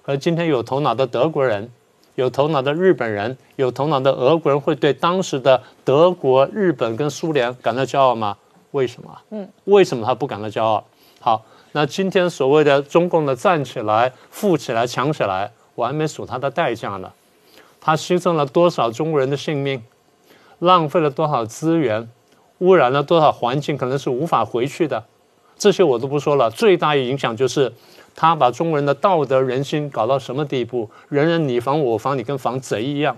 [0.04, 1.72] 而今天有头脑的德国人。
[2.16, 8.36] 有头脑的日本人，有头脑的俄国人，会对当时的德国、日本跟苏联感到骄傲吗？
[8.72, 9.18] 为什么？
[9.30, 10.84] 嗯，为什么他不感到骄傲？
[11.22, 17.10] 好，那今天所谓的中共的站起来、富起来、强起来，我还没数他的代价呢。
[17.80, 19.82] 他牺牲了多少中国人的性命，
[20.60, 22.10] 浪费了多少资源，
[22.58, 25.06] 污染了多少环境，可能是无法回去的。
[25.64, 27.72] 这些我都不说了，最大的影响就是。
[28.14, 30.90] 他把中国人的道德人心搞到什么地步？
[31.08, 33.16] 人人你防我防你，跟防贼一样，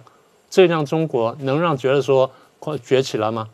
[0.47, 2.29] 这样中国能让觉得说
[2.60, 3.49] 快崛起了吗？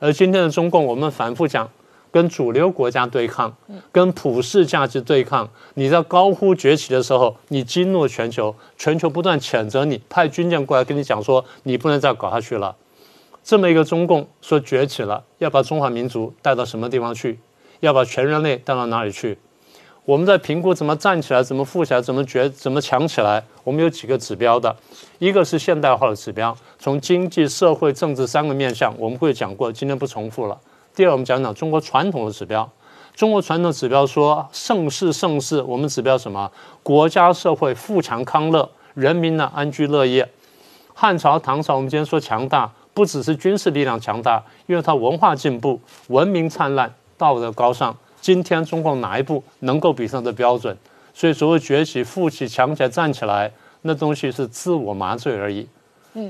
[0.00, 1.70] 而今天的中共，我们反复讲，
[2.10, 3.54] 跟主流国家对抗，
[3.92, 5.48] 跟普世价值对抗。
[5.74, 12.74] 你在高呼崛起的时候，你激怒全球，全球不断谴责你，派军舰过来跟你讲说，你不能再搞下去了。
[13.42, 17.38] 这么一个中共说崛起了，要把中华民族带到什么地方去？
[17.84, 19.38] 要把全人类带到哪里去？
[20.06, 23.42] 我们在评估怎么站起来，怎么富起来，怎么崛，怎么强起来。
[23.62, 24.74] 我们有几个指标的，
[25.18, 30.58] 一个是现代化的指标，从经济社会政治三个面向，我们会讲过，今天不重复了。
[30.94, 32.70] 第二，我们讲讲中国传统的指标。
[33.14, 36.50] 中国传统指标说盛世盛世，我们指标什么？
[36.82, 40.28] 国家社会富强康乐，人民呢安居乐业。
[40.92, 47.96] 汉朝、唐朝，我们今天说强大，不只是军事力量强大，因为它文化进步，文明灿烂，道德高尚。
[48.20, 50.76] 今天中共哪一步能够比上的标准？
[51.12, 53.50] 所以所谓崛起、富起、强起来、站起来，
[53.82, 55.68] 那东西是自我麻醉而已。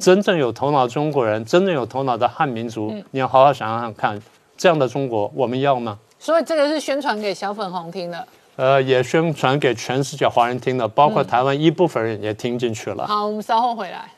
[0.01, 4.21] 真正有头脑的中国人，真正有头脑的汉民族，你要好好想想看，
[4.57, 5.99] 这样的中国我们要吗？
[6.19, 8.27] 所以这个是宣传给小粉红听的。
[8.57, 13.07] 呃，也宣传给全世界华人听的，包括台湾一部分人也听进去了。
[13.07, 14.11] 好，我们稍后回来。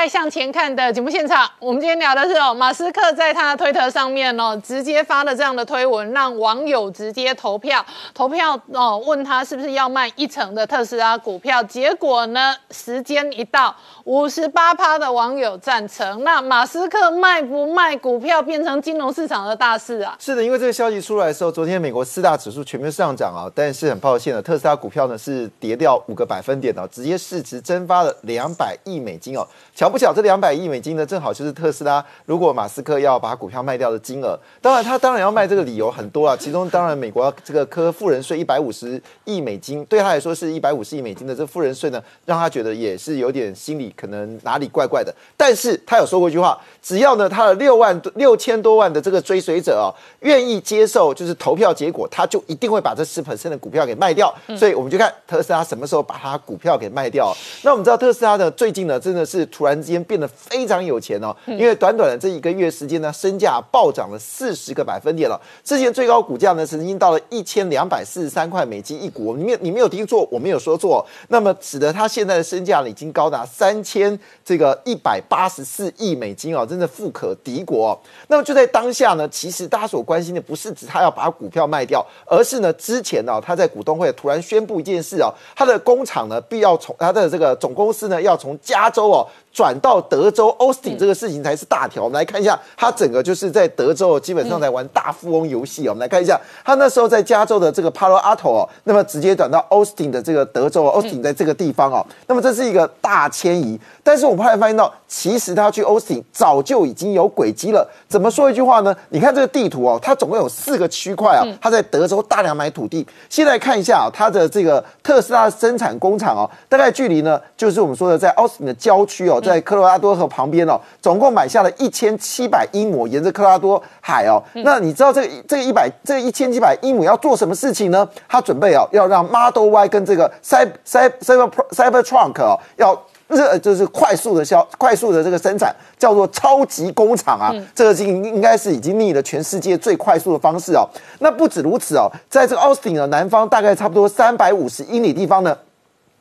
[0.00, 7.84] 在向前看的节目现场，我们今天聊的是哦，马斯克在他的推特上面哦，直接发了这样的推文，让网友直接投票，
[8.14, 11.62] 投票哦，问他是不是要卖一成的特斯拉股票。
[11.64, 13.76] 结果呢，时间一到，
[14.10, 16.24] 五十八趴的网友赞成。
[16.24, 20.16] 那马斯克卖不卖股票，变成金融市场的大事啊？
[20.18, 29.46] 是的，因为这个消息出来的时候，昨天美国四大指数全面上涨啊，但是很抱歉的，特斯拉股票呢是跌掉五个百分点的，直接市值蒸发了两百亿美金哦。
[29.76, 34.36] 巧不巧，这两百亿美金呢，正好就是特斯拉如果马斯克要把股票卖掉的金额。
[34.60, 45.14] 当然，他当然要卖这个理由很多啊，其中当然美国这个科富人税一百五十亿美金，对他来说是一百五十亿美金的这富人税呢，让他觉得也是有点心理可能哪里怪怪的。
[45.36, 54.34] 但是他有说过一句话，只要呢他的六万六千多万的这个追随者啊，愿意接受就是投票结果，他就一定会把这十 percent 的股票给卖掉。
[54.56, 57.36] 所以我们就看特斯拉什么时候把他股票给卖掉。
[57.62, 59.46] 那我们知道特斯拉呢，最近呢真的是。
[59.50, 65.38] 突然之间变得非常有钱哦，因为短短的这一个月时间呢，身价暴涨了四十个百分点了。
[65.64, 69.36] 之前最高股价呢，曾经到了一千两百四十三块美金一股。
[69.36, 71.04] 你没你没有听错，我没有说错。
[71.28, 77.98] 那么使得他现在的身价呢，已经高达三千这个一百八十四亿美金啊，真的富可敌国。
[78.28, 89.26] 那么就在当下呢，其实大家所关心的不是指他要把股票卖掉，而是呢之前呢他在股东会突然宣布一件事哦，他的工厂呢必要从他的这个总公司呢要从加州哦。
[89.52, 92.04] 转到德州 Austin 这个事情才是大条。
[92.04, 103.78] 我们来看一下，他整个就是在德州，基本上在玩大富翁游戏我们来看一下，他那时候在加州的这个 Palo Alto 哦，那么直接转到 Austin 的这个德州，Austin 在这个地方哦，那么这是一个大迁移。
[104.02, 107.88] 但是我们后来发现到，其实他去 Austin 早就已经有轨迹了。
[108.08, 108.96] 怎么说一句话呢？
[109.08, 113.06] 你看这个地图哦，它总共有四个区块啊，他在德州大量买土地。
[113.28, 119.39] 现在看一下啊，它的这个特斯拉生产工厂哦，大概距离呢，就是我们说的在 Austin 的郊区哦。
[119.40, 124.42] 在科罗拉多河旁边哦，总共买下了一千七百英亩，沿着科罗拉多海哦。
[124.64, 128.08] 那你知道这个这个一百这一千七百英亩要做什么事情呢？
[128.28, 137.54] 他准备哦，要让 Model Y 跟这个 Cyber Cyber Cyber Trunk 哦，要热就是快速的消快速的这个生产，叫做超级工厂啊。
[137.74, 140.88] 这个应应该是已经逆了全世界最快速的方式哦。
[141.20, 145.56] 那不止如此哦，在这个 Austin 的南方大概差不多三百五十英里地方呢。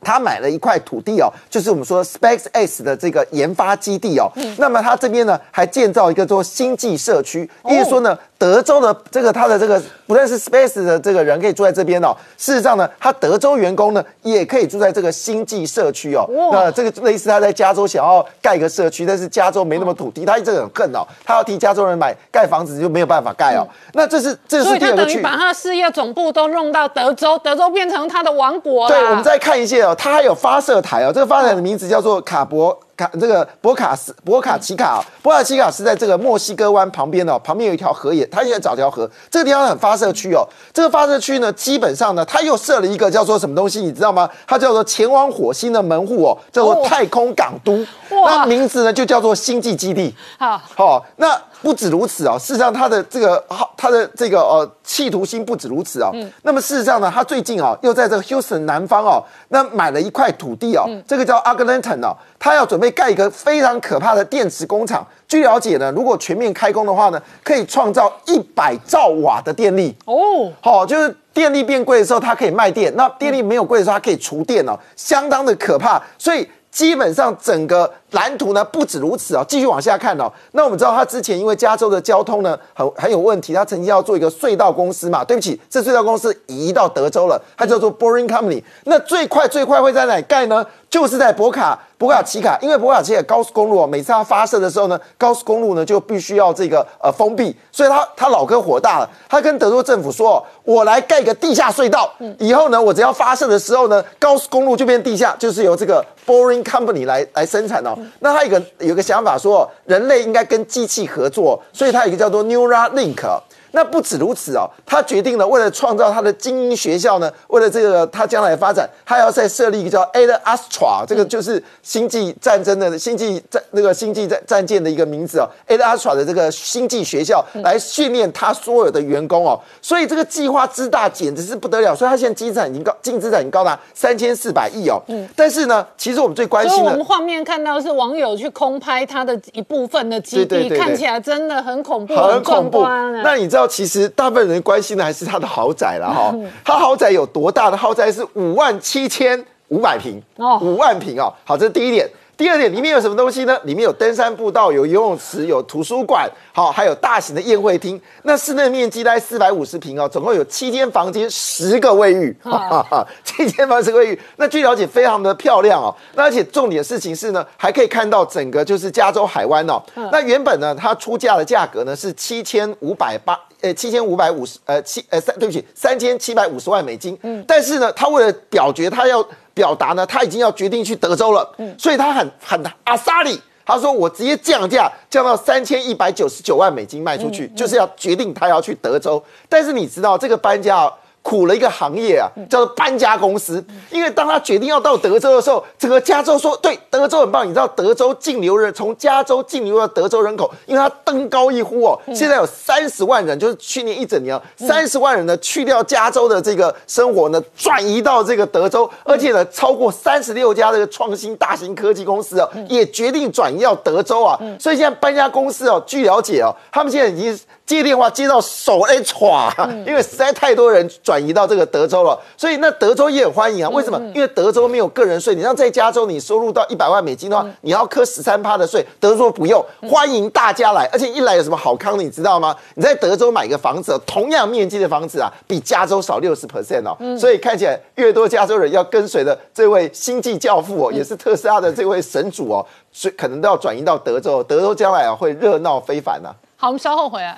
[0.01, 4.31] 他买了一块土地哦，就是我们说 Space X 的这个研发基地哦。
[4.57, 8.17] 那么他这边呢，还建造一个做星际社区，意思说呢。
[8.39, 16.25] 德州的这个他的这个不但是 Space 的这个人可以住在这边哦，事实上呢，他德州员工呢也可以住在这个星际社区哦。
[16.53, 23.67] 那这个类似他在加州想要盖一个社区，但是加州没那么土地，他一直很恨哦，他要替加州人买盖房子就没有办法盖哦。
[23.91, 32.79] 那这是这是第二个区，把他的事业总部都弄到德州，德州变成他的王国对，我们再看一下哦，他还有发射台哦，这个发射台的名字叫做卡博。
[32.99, 40.45] 卡这个博卡斯博卡奇卡，博卡奇卡是在这个墨西哥湾旁边哦，旁边有一条河也，他现在找条河，这个地方很发射区哦。
[40.73, 44.29] 这个发射区呢，基本上呢，他又设了一个叫做什么东西，你知道吗？
[44.45, 50.13] 它叫做前往火星的门户哦，叫做太空港都，那名字呢就叫做星际基地。
[50.37, 51.39] 好，好，那。
[51.61, 56.11] 不止如此哦，事实上他的这个好，他的这个呃企图心不止如此哦。
[56.13, 56.31] 嗯。
[56.43, 62.15] 那么事实上呢，他最近啊又在这个 Houston 南方哦，那买了一块土地哦，这个叫 Arlington 哦。
[62.37, 65.05] 他要准备盖一个非常可怕的电池工厂。
[65.27, 69.95] 据了解呢，如果全面开工的话呢，可以创造一百兆瓦的电力。
[70.05, 76.01] 哦，好、就是电力变贵的时候，它可以卖电；那电力没有贵的时候，它可以除电哦，相当的可怕。
[76.17, 80.31] 所以基本上整个蓝图呢不止如此哦，继续往下看哦。
[80.51, 85.23] 那我们知道，他之前因为加州的交通呢很很有问题，他曾经要做一个隧道公司嘛。
[85.23, 88.63] 对不起，这隧道公司移到德州了，它叫做 Boring Company。
[88.85, 90.65] 那最快最快会在哪盖呢？
[90.89, 107.95] 就是在博卡博卡奇卡，因为博卡奇卡高速公路哦，每次它发射的时候呢，高速公路呢就必须要这个呃封闭，所以他他老哥火大了，他跟德州政府说，我来盖个地下隧道，以后呢，我只要发射的时候呢，高速公路就变地下，就是由这个 Boring Company 来来生产哦。
[108.19, 113.23] 那他有个有个想法说，人类应该跟机器合作，所以他有一个叫做 Neural Link。
[113.71, 137.05] 那不止如此哦，他决定了为了创造他的精英学校呢，为了这个他将来的发展，他要再设立一个叫 Ad Astra，这个就是星际战争的星际战那个星际战战舰的一个名字哦，Ad Astra 的这个星际学校来训练他所有的员工哦，所以这个计划之大简直是不得了，所以他现在资产已经高净资产已经高达三千四百亿哦，嗯，但是呢，其实我们最关心的我们。
[137.09, 142.83] 画面看到是网友去空拍他的一部分的基地，对对对对看起来真的很恐怖、很恐怖。
[142.83, 146.33] 那你知道，其实大部分人关心的还是他的豪宅了哈。
[146.63, 148.11] 他豪宅有多大的豪宅？
[148.11, 151.33] 是五万七千五百平哦五万平哦。
[151.43, 152.09] 好，这是第一点。
[152.39, 153.59] 第二点，里面有什么东西呢？
[153.65, 158.01] 里面有登山步道，有游泳池，有图书馆，好，还有大型的宴会厅。
[158.23, 164.21] 那室内面积大概四百五十平哦，总共有七间房间，十个卫浴，哈哈哈， 七间房十个卫浴。
[164.37, 165.93] 那据了解，非常的漂亮哦。
[166.15, 169.77] 那而且重点的事情是呢，还可以看到整个就是加州海湾哦。
[170.09, 173.37] 那原本呢，它出价的价格呢是七千五百八。
[173.61, 177.19] 呃，七千五百五十，呃，七，呃，三，对不起，三千七百五十万美金。
[177.23, 179.21] 嗯，但是呢，他为了表决，他要
[179.59, 181.53] 表达呢，他已经要决定去德州了。
[181.57, 189.21] 嗯，所以他很很阿萨里，他说我直接降价，降到三千一百九十九万美金卖出去，就是要决定他要去德州。
[189.49, 190.93] 但是你知道这个搬家哦。
[191.21, 193.63] 苦了一个行业啊，叫做搬家公司。
[193.91, 197.45] 因为当他决定要到德州的时候，整个加州说对德州很棒。
[197.45, 214.39] 你知道德州净流人从加州净流到德州人口，因为他登高一呼哦，现在有三十万人，就是去年一整年三十万人呢去掉加州的这个生活呢，转移到这个德州，而且呢超过三十六家这个创新大型科技公司哦，也决定转移到德州啊。
[214.59, 217.39] 所以现在搬家公司哦，据了解哦，他们现在已经。
[217.69, 219.51] 接电话接到手哎歘，
[219.85, 223.69] 因为实在太多人转移到这个德州了，所以那德州也很欢迎啊。
[223.69, 223.99] 为什么？
[224.15, 228.83] 因为德州没有个人税，你像在加州，你收入到一百万美金的话，你要磕十三趴的税。
[228.99, 232.55] 德州不用，欢迎大家来，而且一来有什么好康的，你知道吗？
[232.73, 236.97] 你在德州买个房子，同样面积的房子啊，比加州少六十 percent 哦。
[237.19, 244.41] 所以看起来越多加州人要跟随的这位星际教父哦，也是特斯拉的这位神主哦，所以可能都要转移到德州。
[244.41, 247.37] 德州将来啊会热闹非凡呐、好，我们稍后回来。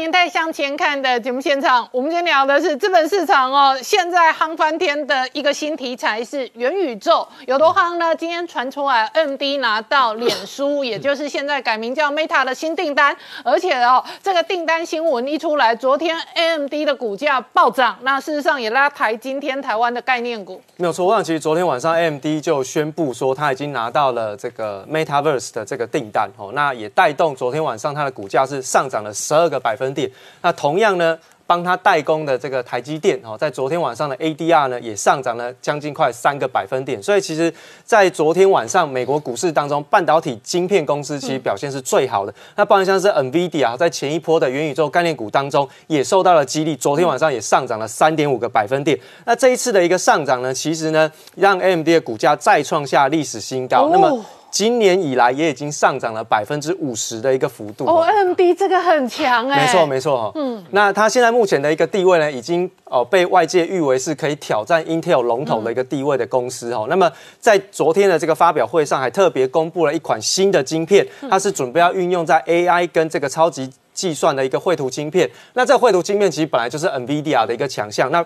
[0.00, 8.16] 年代向前看的节目现场，我们今天聊的是资本市场哦，现在夯翻天的一个新题材是元宇宙，有多夯呢？
[8.16, 20.62] 今天传出来，AMD 拿到脸书， 也就是现在改名叫 Meta 的新订单，而且哦，这个订单新闻一出来，昨天 AMD 的股价暴涨，那事实上也拉抬今天台湾的概念股。
[20.78, 30.10] 没有错，我想其实昨天晚上 AMD 就宣布说，他已经拿到了这个 Metaverse 的这个订单哦，那也带动昨天晚上它的股价是上涨了十二个百分点。
[30.42, 37.02] 那同样呢，帮他代工的这个台积电哦，在昨天晚上的 ADR 呢也上涨了将近快三个百分点。
[37.02, 37.52] 所以其实，
[37.84, 42.32] 在昨天晚上美国股市当中，半导体晶片公司其实表现是最好的。
[42.54, 48.96] 那包含像是 NVIDIA 在前一波的元宇宙概念股当中也受到了激励，昨天晚上也上涨了三点五个百分点。
[49.24, 53.86] 那这一次的一个上涨呢，其实呢让 AMD 的股价再创下历史新高。
[53.86, 57.86] 哦那么今年以来也已经上涨了百分之五十的一个幅度。
[57.86, 60.32] 哦，AMD 这个很强哎、没错，没错哈。
[60.34, 66.86] 嗯，那它现在目前的一个地位呢，已经哦被外界誉为是可以挑战 Intel 龙头的一个地位的公司哦。
[66.88, 75.30] 那么在昨天的这个发表会上，还特别公布了一款新的晶片，它是准备要运用在 AI 跟这个超级计算的一个绘图晶片。
[75.54, 78.10] 那这个绘图晶片其实本来就是 NVIDIA 的一个强项。
[78.10, 78.24] 那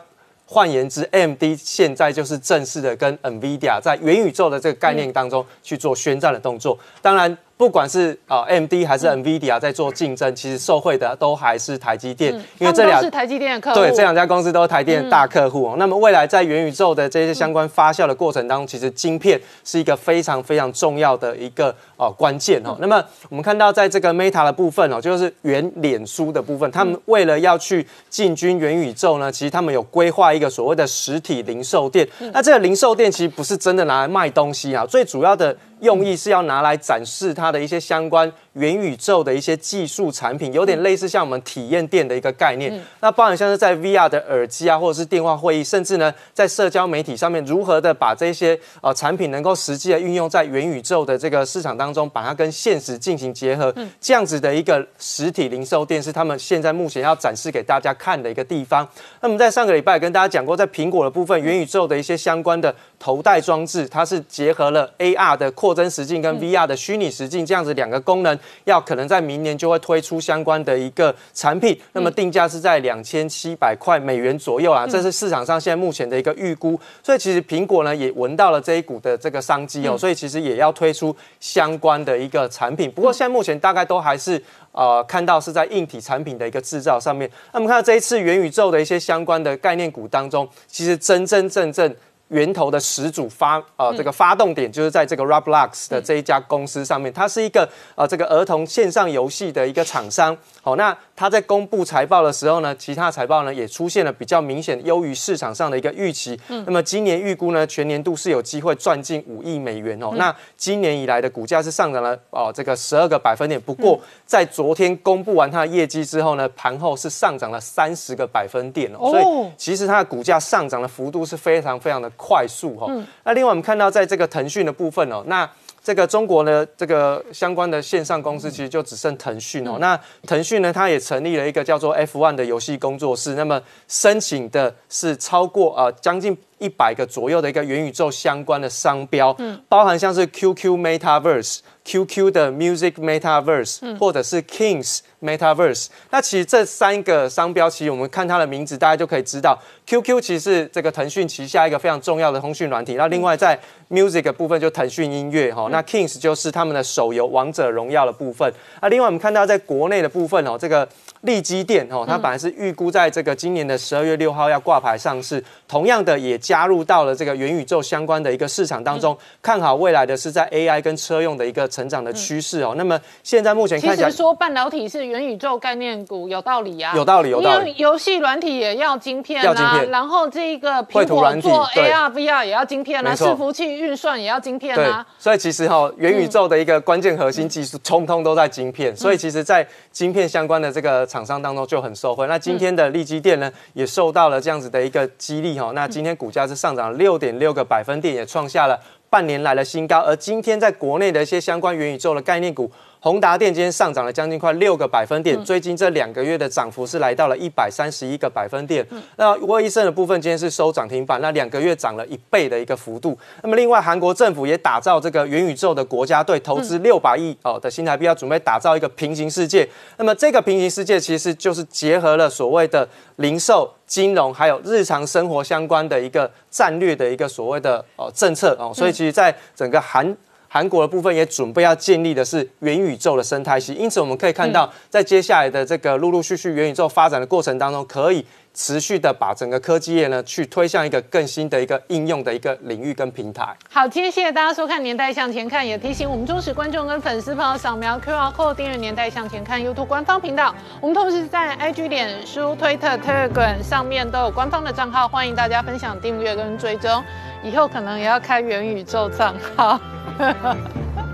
[0.55, 6.79] 换言之，MD 现在就是正式的跟 NVIDIA 在元宇宙的这个概念当中去做宣战的动作。
[7.03, 15.77] 当然，不管是啊 AMD 还是 NVIDIA 在做竞争，其实受惠的都还是台积电，因为这两是台积电的客户，对，这两家公司都是台电的大客户哦。
[15.79, 22.77] 那么未来在元宇宙的这些相关发酵的过程当中，其实晶片是一个非常非常重要的一个哦关键哦。
[22.81, 32.09] 那么我们看到在这个 Meta 的部分哦，就是原脸书的部分，他们为了要去进军元宇宙呢，其实他们有规划一个所谓的实体零售店。
[32.33, 35.57] 那这个零售店其实不是真的拿来卖东西啊，最主要的。
[35.81, 42.81] 用意是要拿来展示它的一些相关元宇宙的一些技术产品，有点类似像我们体验店的一个概念。
[43.01, 58.89] 那包含像是在 VR 的耳机啊，或者是电话会议，甚至呢在社交媒体上面，如何的把这些呃产品能够实际的运用在元宇宙的这个市场当中，把它跟现实进行结合，这样子的一个实体零售店是他们现在目前要展示给大家看的一个地方。
[59.21, 71.79] 那么在上个礼拜跟大家讲过，在苹果的部分，元宇宙的一些相关的头戴装置，它是结合了 AR 的扩增实境跟 VR 的虚拟实境这样子两个功能，要可能在明年就会推出相关的一个产品。
[71.93, 76.79] 那么定价是在两千七百块美元左右啊，这是市场上现在目前的一个预估。
[77.03, 82.91] 所以其实苹果呢也闻到了这一股的这个商机哦，所以其实也要推出相关的一个产品。
[82.91, 84.43] 不过现在目前大概都还是
[84.73, 87.31] 呃看到是在硬体产品的一个制造上面。
[87.53, 91.95] 那么看到这一次元宇宙的一些相关的概念股当中，其实真真正正。
[92.35, 100.37] 源头的始祖发呃这个发动点就是在这个 Roblox 的这一家公司上面，它是一个呃这个儿童线上游戏的一个厂商。
[100.61, 106.39] 好，那它在公布财报的时候呢，其他财报呢也出现了比较明显优于市场上的一个预期。
[106.67, 110.11] 那么今年预估呢，全年度是有机会赚进五亿美元哦。
[110.17, 113.61] 那今年以来的股价是上涨了哦这个十二个百分点。
[113.61, 119.11] 不过在昨天公布完它的业绩之后呢，盘后是上涨了三十个百分点哦。
[119.11, 122.11] 所以其实它的股价上涨的幅度是非常非常的。
[122.27, 122.91] 快速哈，
[123.25, 125.47] 那另外我们看到在这个腾讯的部分哦，那
[125.83, 141.59] 这个中国呢这个相关的线上公司其实就只剩腾讯哦，那腾讯呢它也成立了一个叫做 F1 的游戏工作室，那么申请的是超过呃将近一百个左右的一个元宇宙相关的商标，嗯，包含像是 QQ Metaverse。
[141.87, 152.95] QQ 的 Music Metaverse，或者是 Kings Metaverse，那其实这三个商标，其实我们看它的名字，大家就可以知道，QQ 其实是这个腾讯旗下一个非常重要的通讯软体。
[152.95, 158.51] 那另外在 Music 部分就腾讯音乐哈，那 Kings 就是他们的手游王者荣耀的部分。
[158.81, 160.89] 那另外我们看到在国内的部分哦，这个。
[161.25, 172.75] 利基电哦，它本来是预估在这个今年的十二月六号要挂牌上市，同样的也加入到了这个元宇宙相关的一个市场当中，看好未来的是在 AI 跟车用的一个成长的趋势哦。
[172.77, 177.75] 那么现在目前看起来，说半导体是元宇宙概念股有道理呀，有道理有道理。
[177.79, 185.07] 游戏软体也要晶片啊，然后这个苹果做 AR VR 也要晶片啊，伺服器运算也要晶片啊。
[185.19, 188.95] 所以其实哈，元宇宙的一个关键核心技术，通通都在晶片。
[188.95, 191.07] 所以其实，在晶片相关的这个。
[191.15, 198.77] 厂商当中就很受惠，那今天的利基电呢，也受到了这样子的一个激励哈，那今天股价是上涨六点六个百分点，也创下了
[199.09, 202.69] 半年来的新高，而今天在国内的一些相关元宇宙的概念股。
[203.05, 208.83] 宏达电今天上涨了将近快六个百分点，最近这两个月的涨幅是来到了一百三十一个百分点。
[209.19, 213.15] 那沃医生的部分今天是收涨停板，那两个月涨了一倍的一个幅度。
[213.43, 219.69] 那么另外，韩国政府也打造这个元宇宙的国家队，投资六百亿哦的新台币，要准备打造一个平行世界。
[219.99, 230.17] 那么这个平行世界其实就是结合了所谓的零售、金融还有日常生活相关的一个战略的一个所谓的哦政策哦，所以其实在整个韩。
[230.55, 238.25] 韩国的部分也准备要建立的是元宇宙的生态系，因此我们可以看到，在接下来的这个陆陆续续元宇宙发展的过程当中，可以
[238.55, 243.55] 持续的把整个科技业呢去推向一个更新的一个应用的一个领域跟平台。
[243.69, 250.55] 好，今天谢谢大家收看《年代向前看》，也提醒我们忠实观众跟粉丝朋友扫描 QR Code 订阅《年代向前看》YouTube 官方频道。
[250.81, 257.03] 我们同时在 IG、脸书、推特、Telegram 上面都有官方的账号，欢迎大家分享、订阅跟追踪。
[257.43, 259.81] 以后可能也要开元宇宙账号。